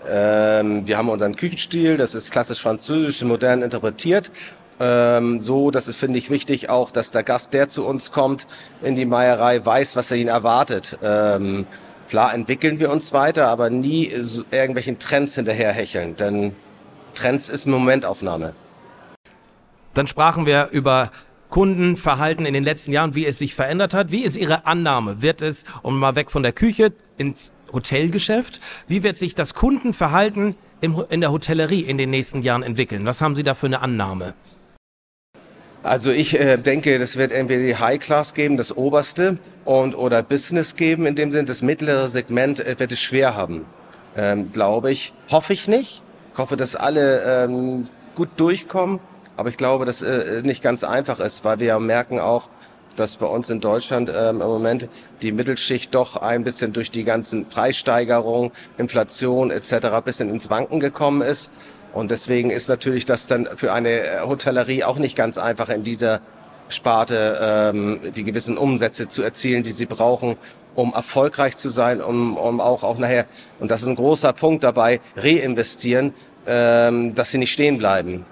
ähm, 0.09 0.87
wir 0.87 0.97
haben 0.97 1.09
unseren 1.09 1.35
Küchenstil, 1.35 1.97
das 1.97 2.15
ist 2.15 2.31
klassisch 2.31 2.59
französisch, 2.59 3.21
modern 3.21 3.61
interpretiert. 3.61 4.31
Ähm, 4.81 5.41
so, 5.41 5.69
das 5.69 5.87
ist, 5.87 5.97
finde 5.97 6.17
ich, 6.17 6.31
wichtig 6.31 6.69
auch, 6.69 6.89
dass 6.89 7.11
der 7.11 7.21
Gast, 7.21 7.53
der 7.53 7.69
zu 7.69 7.85
uns 7.85 8.11
kommt 8.11 8.47
in 8.81 8.95
die 8.95 9.05
Meierei, 9.05 9.63
weiß, 9.63 9.95
was 9.95 10.09
er 10.09 10.17
ihn 10.17 10.27
erwartet. 10.27 10.97
Ähm, 11.03 11.67
klar 12.09 12.33
entwickeln 12.33 12.79
wir 12.79 12.89
uns 12.89 13.13
weiter, 13.13 13.47
aber 13.47 13.69
nie 13.69 14.07
irgendwelchen 14.49 14.97
Trends 14.97 15.35
hinterherhecheln, 15.35 16.15
denn 16.15 16.55
Trends 17.13 17.47
ist 17.47 17.67
Momentaufnahme. 17.67 18.53
Dann 19.93 20.07
sprachen 20.07 20.47
wir 20.47 20.69
über 20.71 21.11
Kundenverhalten 21.51 22.47
in 22.47 22.55
den 22.55 22.63
letzten 22.63 22.91
Jahren, 22.91 23.13
wie 23.13 23.27
es 23.27 23.37
sich 23.37 23.53
verändert 23.53 23.93
hat. 23.93 24.11
Wie 24.11 24.23
ist 24.23 24.35
Ihre 24.35 24.65
Annahme? 24.65 25.21
Wird 25.21 25.43
es, 25.43 25.63
um 25.83 25.99
mal 25.99 26.15
weg 26.15 26.31
von 26.31 26.41
der 26.41 26.53
Küche, 26.53 26.91
ins 27.19 27.53
Hotelgeschäft? 27.71 28.61
Wie 28.87 29.03
wird 29.03 29.19
sich 29.19 29.35
das 29.35 29.53
Kundenverhalten 29.53 30.55
in 30.81 31.21
der 31.21 31.31
Hotellerie 31.31 31.81
in 31.81 31.99
den 31.99 32.09
nächsten 32.09 32.41
Jahren 32.41 32.63
entwickeln? 32.63 33.05
Was 33.05 33.21
haben 33.21 33.35
Sie 33.35 33.43
da 33.43 33.53
für 33.53 33.67
eine 33.67 33.81
Annahme? 33.81 34.33
Also 35.83 36.11
ich 36.11 36.39
äh, 36.39 36.57
denke, 36.57 36.99
das 36.99 37.15
wird 37.15 37.31
entweder 37.31 37.63
die 37.63 37.75
High 37.75 37.99
Class 37.99 38.35
geben, 38.35 38.55
das 38.55 38.75
oberste, 38.75 39.39
und 39.65 39.95
oder 39.95 40.21
Business 40.21 40.75
geben. 40.75 41.07
In 41.07 41.15
dem 41.15 41.31
Sinn, 41.31 41.47
das 41.47 41.63
mittlere 41.63 42.07
Segment 42.07 42.59
äh, 42.59 42.79
wird 42.79 42.91
es 42.91 42.99
schwer 42.99 43.35
haben, 43.35 43.65
ähm, 44.15 44.51
glaube 44.53 44.91
ich. 44.91 45.11
Hoffe 45.31 45.53
ich 45.53 45.67
nicht. 45.67 46.03
Ich 46.31 46.37
hoffe, 46.37 46.55
dass 46.55 46.75
alle 46.75 47.45
ähm, 47.45 47.87
gut 48.15 48.29
durchkommen. 48.37 48.99
Aber 49.37 49.49
ich 49.49 49.57
glaube, 49.57 49.85
dass 49.85 50.03
äh, 50.03 50.41
nicht 50.43 50.61
ganz 50.61 50.83
einfach 50.83 51.19
ist, 51.19 51.43
weil 51.43 51.59
wir 51.59 51.67
ja 51.67 51.79
merken 51.79 52.19
auch, 52.19 52.49
dass 52.95 53.15
bei 53.15 53.25
uns 53.25 53.49
in 53.49 53.59
Deutschland 53.59 54.11
ähm, 54.13 54.41
im 54.41 54.47
Moment 54.47 54.87
die 55.23 55.31
Mittelschicht 55.31 55.95
doch 55.95 56.17
ein 56.17 56.43
bisschen 56.43 56.73
durch 56.73 56.91
die 56.91 57.05
ganzen 57.05 57.45
Preissteigerungen, 57.45 58.51
Inflation 58.77 59.49
etc. 59.49 59.87
bisschen 60.05 60.29
ins 60.29 60.49
Wanken 60.51 60.79
gekommen 60.79 61.21
ist. 61.21 61.49
Und 61.93 62.11
deswegen 62.11 62.49
ist 62.51 62.69
natürlich 62.69 63.05
das 63.05 63.27
dann 63.27 63.49
für 63.55 63.73
eine 63.73 64.21
Hotellerie 64.25 64.83
auch 64.83 64.97
nicht 64.97 65.15
ganz 65.15 65.37
einfach 65.37 65.69
in 65.69 65.83
dieser 65.83 66.21
Sparte 66.69 67.39
ähm, 67.41 67.99
die 68.15 68.23
gewissen 68.23 68.57
Umsätze 68.57 69.09
zu 69.09 69.23
erzielen, 69.23 69.63
die 69.63 69.73
sie 69.73 69.85
brauchen, 69.85 70.37
um 70.73 70.93
erfolgreich 70.93 71.57
zu 71.57 71.69
sein, 71.69 72.01
um, 72.01 72.37
um 72.37 72.61
auch, 72.61 72.83
auch 72.83 72.97
nachher, 72.97 73.25
und 73.59 73.71
das 73.71 73.81
ist 73.81 73.87
ein 73.87 73.95
großer 73.95 74.31
Punkt 74.33 74.63
dabei, 74.63 75.01
reinvestieren, 75.17 76.13
ähm, 76.47 77.13
dass 77.13 77.31
sie 77.31 77.37
nicht 77.37 77.51
stehen 77.51 77.77
bleiben. 77.77 78.25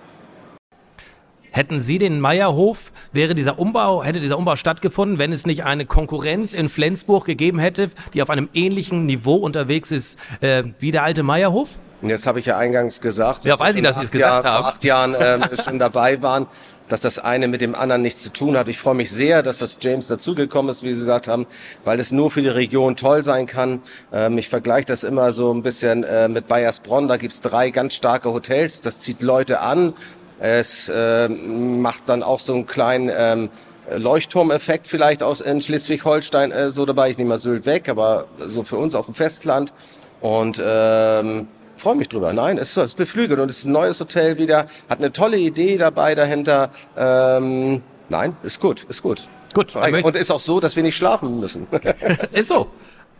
Hätten 1.51 1.81
Sie 1.81 1.97
den 1.97 2.19
Meierhof, 2.19 2.91
wäre 3.11 3.33
dieser 3.33 3.57
Umbau, 3.57 4.03
hätte 4.03 4.19
dieser 4.19 4.37
Umbau 4.37 4.55
stattgefunden, 4.55 5.17
wenn 5.17 5.33
es 5.33 5.47
nicht 5.47 5.63
eine 5.63 5.85
Konkurrenz 5.85 6.53
in 6.53 6.69
Flensburg 6.69 7.25
gegeben 7.25 7.57
hätte, 7.57 7.89
die 8.13 8.21
auf 8.21 8.29
einem 8.29 8.49
ähnlichen 8.53 9.07
Niveau 9.07 9.35
unterwegs 9.35 9.89
ist 9.89 10.19
äh, 10.41 10.63
wie 10.79 10.91
der 10.91 11.03
alte 11.03 11.23
Meierhof? 11.23 11.69
Jetzt 12.01 12.27
habe 12.27 12.39
ich 12.39 12.45
ja 12.45 12.57
eingangs 12.57 13.01
gesagt, 13.01 13.43
ja, 13.43 13.59
weiß 13.59 13.75
ich, 13.75 13.81
dass 13.81 13.97
Sie 13.97 14.03
es 14.03 14.11
gesagt 14.11 14.43
Jahr, 14.45 14.53
haben. 14.53 14.65
Acht 14.65 14.83
Jahren 14.83 15.15
ähm, 15.19 15.43
schon 15.63 15.79
dabei 15.79 16.21
waren, 16.21 16.47
dass 16.87 17.01
das 17.01 17.19
eine 17.19 17.47
mit 17.47 17.61
dem 17.61 17.75
anderen 17.75 18.01
nichts 18.01 18.21
zu 18.21 18.31
tun 18.31 18.57
hat. 18.57 18.67
Ich 18.67 18.79
freue 18.79 18.95
mich 18.95 19.11
sehr, 19.11 19.43
dass 19.43 19.57
das 19.57 19.77
James 19.81 20.07
dazugekommen 20.07 20.71
ist, 20.71 20.83
wie 20.83 20.93
Sie 20.93 20.99
gesagt 21.01 21.27
haben, 21.27 21.45
weil 21.83 21.99
es 21.99 22.11
nur 22.11 22.31
für 22.31 22.41
die 22.41 22.47
Region 22.47 22.95
toll 22.95 23.23
sein 23.23 23.47
kann. 23.47 23.81
Ähm, 24.13 24.37
ich 24.37 24.49
vergleiche 24.49 24.87
das 24.87 25.03
immer 25.03 25.33
so 25.33 25.53
ein 25.53 25.61
bisschen 25.61 26.03
äh, 26.03 26.29
mit 26.29 26.47
Bayersbronn. 26.47 27.07
Da 27.07 27.17
gibt's 27.17 27.41
drei 27.41 27.69
ganz 27.69 27.95
starke 27.95 28.31
Hotels. 28.31 28.81
Das 28.81 28.99
zieht 28.99 29.21
Leute 29.21 29.59
an. 29.59 29.93
Es 30.39 30.87
äh, 30.87 31.27
macht 31.27 32.07
dann 32.07 32.23
auch 32.23 32.39
so 32.39 32.53
einen 32.53 32.65
kleinen 32.65 33.11
ähm, 33.13 33.49
Leuchtturmeffekt 33.95 34.87
vielleicht 34.87 35.21
aus 35.21 35.41
in 35.41 35.61
Schleswig-Holstein 35.61 36.51
äh, 36.51 36.71
so 36.71 36.85
dabei. 36.85 37.09
Ich 37.09 37.17
nehme 37.17 37.31
mal 37.31 37.39
Sylt 37.39 37.65
weg, 37.65 37.89
aber 37.89 38.25
so 38.37 38.63
für 38.63 38.77
uns 38.77 38.95
auf 38.95 39.05
dem 39.05 39.15
Festland. 39.15 39.73
Und 40.21 40.61
ähm, 40.63 41.47
freue 41.79 41.95
mich 41.95 42.09
drüber. 42.09 42.33
Nein, 42.33 42.57
es 42.57 42.75
ist 42.77 42.97
beflügelt 42.97 43.39
und 43.39 43.49
es 43.49 43.59
ist 43.59 43.65
ein 43.65 43.71
neues 43.71 43.99
Hotel 43.99 44.37
wieder. 44.37 44.67
Hat 44.89 44.99
eine 44.99 45.11
tolle 45.11 45.37
Idee 45.37 45.77
dabei 45.77 46.15
dahinter. 46.15 46.69
Ähm, 46.97 47.81
nein, 48.09 48.35
ist 48.43 48.59
gut, 48.59 48.85
ist 48.89 49.01
gut. 49.01 49.27
Gut. 49.53 49.75
Und 49.75 50.15
ist 50.15 50.31
auch 50.31 50.39
so, 50.39 50.59
dass 50.59 50.75
wir 50.75 50.83
nicht 50.83 50.95
schlafen 50.95 51.39
müssen. 51.39 51.67
ist 52.31 52.49
so. 52.49 52.67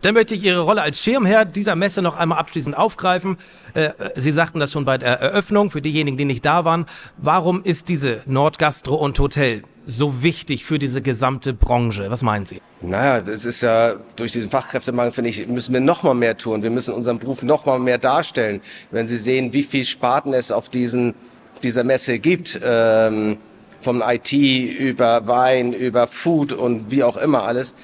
Dann 0.02 0.14
möchte 0.14 0.34
ich 0.34 0.42
Ihre 0.42 0.60
Rolle 0.60 0.80
als 0.80 1.02
Schirmherr 1.02 1.44
dieser 1.44 1.76
Messe 1.76 2.00
noch 2.00 2.16
einmal 2.16 2.38
abschließend 2.38 2.76
aufgreifen. 2.76 3.36
Äh, 3.74 3.90
Sie 4.16 4.32
sagten 4.32 4.58
das 4.58 4.72
schon 4.72 4.86
bei 4.86 4.96
der 4.96 5.20
Eröffnung, 5.20 5.70
für 5.70 5.82
diejenigen, 5.82 6.16
die 6.16 6.24
nicht 6.24 6.44
da 6.44 6.64
waren. 6.64 6.86
Warum 7.18 7.62
ist 7.62 7.88
diese 7.88 8.22
Nordgastro 8.24 8.94
und 8.94 9.18
Hotel 9.18 9.62
so 9.84 10.22
wichtig 10.22 10.64
für 10.64 10.78
diese 10.78 11.02
gesamte 11.02 11.52
Branche? 11.52 12.10
Was 12.10 12.22
meinen 12.22 12.46
Sie? 12.46 12.62
Naja, 12.80 13.20
das 13.20 13.44
ist 13.44 13.60
ja 13.60 13.96
durch 14.16 14.32
diesen 14.32 14.50
Fachkräftemangel, 14.50 15.12
finde 15.12 15.28
ich, 15.28 15.46
müssen 15.46 15.74
wir 15.74 15.80
noch 15.82 16.02
mal 16.02 16.14
mehr 16.14 16.38
tun. 16.38 16.62
Wir 16.62 16.70
müssen 16.70 16.94
unseren 16.94 17.18
Beruf 17.18 17.42
noch 17.42 17.66
mal 17.66 17.78
mehr 17.78 17.98
darstellen. 17.98 18.62
Wenn 18.90 19.06
Sie 19.06 19.16
sehen, 19.16 19.52
wie 19.52 19.62
viel 19.62 19.84
Sparten 19.84 20.32
es 20.32 20.50
auf 20.50 20.70
diesen, 20.70 21.14
dieser 21.62 21.84
Messe 21.84 22.18
gibt, 22.18 22.58
ähm, 22.64 23.36
vom 23.82 24.02
IT 24.06 24.32
über 24.32 25.26
Wein, 25.26 25.74
über 25.74 26.06
Food 26.06 26.54
und 26.54 26.90
wie 26.90 27.04
auch 27.04 27.18
immer 27.18 27.42
alles, 27.42 27.74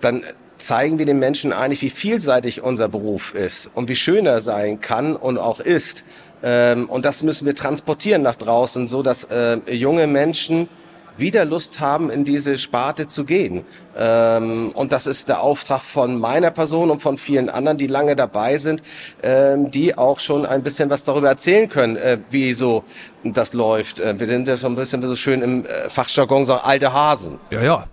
dann 0.00 0.24
zeigen 0.62 0.98
wir 0.98 1.06
den 1.06 1.18
Menschen 1.18 1.52
eigentlich, 1.52 1.82
wie 1.82 1.90
vielseitig 1.90 2.62
unser 2.62 2.88
Beruf 2.88 3.34
ist 3.34 3.70
und 3.74 3.88
wie 3.88 3.96
schön 3.96 4.26
er 4.26 4.40
sein 4.40 4.80
kann 4.80 5.16
und 5.16 5.38
auch 5.38 5.60
ist. 5.60 6.04
Ähm, 6.42 6.88
und 6.88 7.04
das 7.04 7.22
müssen 7.22 7.46
wir 7.46 7.54
transportieren 7.54 8.22
nach 8.22 8.36
draußen, 8.36 8.88
so 8.88 9.02
dass 9.02 9.24
äh, 9.24 9.58
junge 9.70 10.06
Menschen 10.06 10.68
wieder 11.16 11.44
Lust 11.44 11.80
haben, 11.80 12.10
in 12.10 12.24
diese 12.24 12.58
Sparte 12.58 13.06
zu 13.06 13.24
gehen. 13.24 13.64
Ähm, 13.96 14.70
und 14.74 14.92
das 14.92 15.06
ist 15.06 15.28
der 15.28 15.42
Auftrag 15.42 15.82
von 15.82 16.18
meiner 16.18 16.50
Person 16.50 16.90
und 16.90 17.02
von 17.02 17.18
vielen 17.18 17.50
anderen, 17.50 17.78
die 17.78 17.86
lange 17.86 18.16
dabei 18.16 18.56
sind, 18.56 18.82
ähm, 19.22 19.70
die 19.70 19.96
auch 19.96 20.18
schon 20.20 20.46
ein 20.46 20.62
bisschen 20.62 20.90
was 20.90 21.04
darüber 21.04 21.28
erzählen 21.28 21.68
können, 21.68 21.96
äh, 21.96 22.18
wie 22.30 22.52
so 22.52 22.84
das 23.24 23.52
läuft. 23.52 24.00
Äh, 24.00 24.18
wir 24.18 24.26
sind 24.26 24.48
ja 24.48 24.56
schon 24.56 24.72
ein 24.72 24.76
bisschen 24.76 25.02
so 25.02 25.16
schön 25.16 25.42
im 25.42 25.66
Fachjargon 25.88 26.46
so 26.46 26.54
alte 26.54 26.92
Hasen. 26.92 27.38
Ja, 27.50 27.62
ja. 27.62 27.84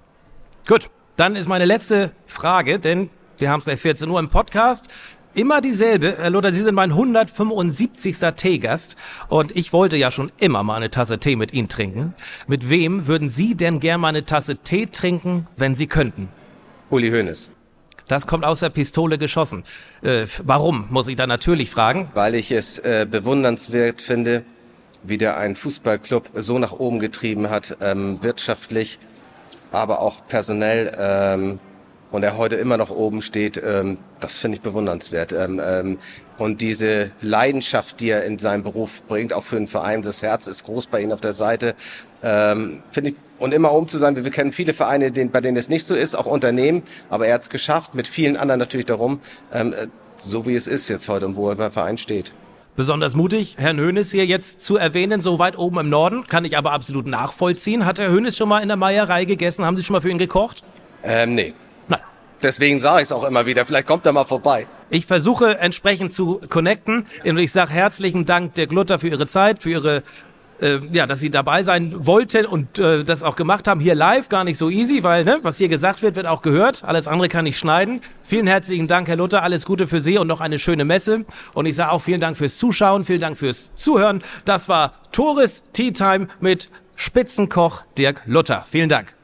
Dann 1.19 1.35
ist 1.35 1.49
meine 1.49 1.65
letzte 1.65 2.11
Frage, 2.27 2.79
denn 2.79 3.09
wir 3.39 3.49
haben 3.51 3.59
es 3.59 3.65
gleich 3.65 3.81
14 3.81 4.07
Uhr 4.09 4.21
im 4.21 4.29
Podcast. 4.29 4.87
Immer 5.33 5.59
dieselbe. 5.59 6.15
Herr 6.17 6.29
Luther, 6.29 6.53
Sie 6.53 6.61
sind 6.61 6.75
mein 6.75 6.91
175. 6.91 8.15
Teegast 8.37 8.95
und 9.27 9.53
ich 9.53 9.73
wollte 9.73 9.97
ja 9.97 10.11
schon 10.11 10.31
immer 10.37 10.63
mal 10.63 10.77
eine 10.77 10.91
Tasse 10.91 11.19
Tee 11.19 11.35
mit 11.35 11.53
Ihnen 11.53 11.67
trinken. 11.67 12.13
Mit 12.47 12.69
wem 12.69 13.07
würden 13.07 13.29
Sie 13.29 13.55
denn 13.55 13.81
gern 13.81 13.99
mal 13.99 14.07
eine 14.07 14.25
Tasse 14.25 14.59
Tee 14.59 14.85
trinken, 14.85 15.45
wenn 15.57 15.75
Sie 15.75 15.87
könnten? 15.87 16.29
Uli 16.89 17.09
Hoeneß. 17.11 17.51
Das 18.07 18.25
kommt 18.25 18.45
aus 18.45 18.61
der 18.61 18.69
Pistole 18.69 19.17
geschossen. 19.17 19.63
Äh, 20.01 20.25
warum, 20.45 20.85
muss 20.89 21.09
ich 21.09 21.17
da 21.17 21.27
natürlich 21.27 21.69
fragen? 21.69 22.07
Weil 22.13 22.33
ich 22.33 22.49
es 22.49 22.79
äh, 22.79 23.05
bewundernswert 23.11 24.01
finde, 24.01 24.45
wie 25.03 25.17
der 25.17 25.35
einen 25.35 25.55
Fußballclub 25.55 26.29
so 26.35 26.59
nach 26.59 26.71
oben 26.71 26.99
getrieben 26.99 27.49
hat, 27.49 27.75
ähm, 27.81 28.23
wirtschaftlich 28.23 28.99
aber 29.71 30.01
auch 30.01 30.25
personell 30.27 30.95
ähm, 30.97 31.59
und 32.11 32.23
er 32.23 32.37
heute 32.37 32.55
immer 32.55 32.77
noch 32.77 32.89
oben 32.89 33.21
steht, 33.21 33.61
ähm, 33.63 33.99
das 34.19 34.37
finde 34.37 34.57
ich 34.57 34.61
bewundernswert. 34.61 35.31
Ähm, 35.31 35.61
ähm, 35.63 35.97
und 36.37 36.61
diese 36.61 37.11
Leidenschaft, 37.21 37.99
die 37.99 38.09
er 38.09 38.23
in 38.23 38.39
seinem 38.39 38.63
Beruf 38.63 39.03
bringt, 39.03 39.33
auch 39.33 39.43
für 39.43 39.57
den 39.57 39.67
Verein, 39.67 40.01
das 40.01 40.23
Herz 40.23 40.47
ist 40.47 40.63
groß 40.63 40.87
bei 40.87 41.01
ihm 41.01 41.11
auf 41.11 41.21
der 41.21 41.33
Seite, 41.33 41.75
ähm, 42.23 42.81
finde 42.91 43.11
ich, 43.11 43.15
und 43.37 43.53
immer 43.53 43.71
oben 43.71 43.87
zu 43.87 43.99
sein, 43.99 44.15
wir, 44.15 44.23
wir 44.23 44.31
kennen 44.31 44.53
viele 44.53 44.73
Vereine, 44.73 45.11
denen, 45.11 45.31
bei 45.31 45.41
denen 45.41 45.57
es 45.57 45.69
nicht 45.69 45.85
so 45.85 45.95
ist, 45.95 46.15
auch 46.15 46.25
Unternehmen, 46.25 46.83
aber 47.09 47.27
er 47.27 47.35
hat 47.35 47.43
es 47.43 47.49
geschafft, 47.49 47.93
mit 47.93 48.07
vielen 48.07 48.37
anderen 48.37 48.59
natürlich 48.59 48.87
darum, 48.87 49.19
ähm, 49.53 49.73
äh, 49.73 49.87
so 50.17 50.45
wie 50.45 50.55
es 50.55 50.67
ist 50.67 50.89
jetzt 50.89 51.07
heute 51.09 51.27
und 51.27 51.35
wo 51.35 51.49
er 51.49 51.55
beim 51.55 51.71
Verein 51.71 51.97
steht 51.97 52.33
besonders 52.79 53.13
mutig, 53.13 53.57
Herrn 53.57 53.77
Hönes 53.77 54.09
hier 54.09 54.25
jetzt 54.25 54.61
zu 54.61 54.77
erwähnen, 54.77 55.19
so 55.19 55.37
weit 55.37 55.57
oben 55.57 55.79
im 55.79 55.89
Norden. 55.89 56.25
Kann 56.25 56.45
ich 56.45 56.57
aber 56.57 56.71
absolut 56.71 57.07
nachvollziehen. 57.07 57.85
Hat 57.85 57.99
Herr 57.99 58.09
Hönes 58.09 58.37
schon 58.37 58.47
mal 58.47 58.61
in 58.61 58.69
der 58.69 58.77
Meierei 58.77 59.25
gegessen? 59.25 59.65
Haben 59.65 59.75
Sie 59.75 59.83
schon 59.83 59.95
mal 59.95 59.99
für 59.99 60.09
ihn 60.09 60.17
gekocht? 60.17 60.63
Ähm, 61.03 61.35
nee. 61.35 61.53
Nein. 61.89 61.99
Deswegen 62.41 62.79
sage 62.79 63.01
ich 63.01 63.03
es 63.03 63.11
auch 63.11 63.25
immer 63.25 63.45
wieder. 63.45 63.65
Vielleicht 63.65 63.85
kommt 63.85 64.05
er 64.05 64.13
mal 64.13 64.23
vorbei. 64.23 64.65
Ich 64.89 65.05
versuche 65.05 65.57
entsprechend 65.59 66.13
zu 66.13 66.39
connecten 66.49 67.05
und 67.25 67.37
ich 67.37 67.51
sage 67.51 67.73
herzlichen 67.73 68.25
Dank 68.25 68.55
der 68.55 68.67
Glutter 68.67 68.97
für 68.97 69.09
Ihre 69.09 69.27
Zeit, 69.27 69.61
für 69.61 69.71
Ihre 69.71 70.03
äh, 70.61 70.79
ja, 70.91 71.07
dass 71.07 71.19
sie 71.19 71.29
dabei 71.29 71.63
sein 71.63 72.05
wollten 72.05 72.45
und 72.45 72.79
äh, 72.79 73.03
das 73.03 73.23
auch 73.23 73.35
gemacht 73.35 73.67
haben. 73.67 73.79
Hier 73.79 73.95
live 73.95 74.29
gar 74.29 74.43
nicht 74.43 74.57
so 74.57 74.69
easy, 74.69 75.03
weil 75.03 75.23
ne, 75.23 75.39
was 75.41 75.57
hier 75.57 75.67
gesagt 75.67 76.01
wird, 76.01 76.15
wird 76.15 76.27
auch 76.27 76.41
gehört. 76.41 76.83
Alles 76.83 77.07
andere 77.07 77.29
kann 77.29 77.45
ich 77.45 77.57
schneiden. 77.57 78.01
Vielen 78.21 78.47
herzlichen 78.47 78.87
Dank, 78.87 79.07
Herr 79.07 79.17
Luther. 79.17 79.43
Alles 79.43 79.65
Gute 79.65 79.87
für 79.87 80.01
Sie 80.01 80.17
und 80.17 80.27
noch 80.27 80.41
eine 80.41 80.59
schöne 80.59 80.85
Messe. 80.85 81.25
Und 81.53 81.65
ich 81.65 81.75
sage 81.75 81.91
auch 81.91 82.01
vielen 82.01 82.21
Dank 82.21 82.37
fürs 82.37 82.57
Zuschauen, 82.57 83.03
vielen 83.03 83.21
Dank 83.21 83.37
fürs 83.37 83.73
Zuhören. 83.75 84.21
Das 84.45 84.69
war 84.69 84.93
Toris 85.11 85.63
Tea 85.73 85.91
Time 85.91 86.27
mit 86.39 86.69
Spitzenkoch 86.95 87.83
Dirk 87.97 88.23
Luther. 88.25 88.65
Vielen 88.69 88.89
Dank. 88.89 89.18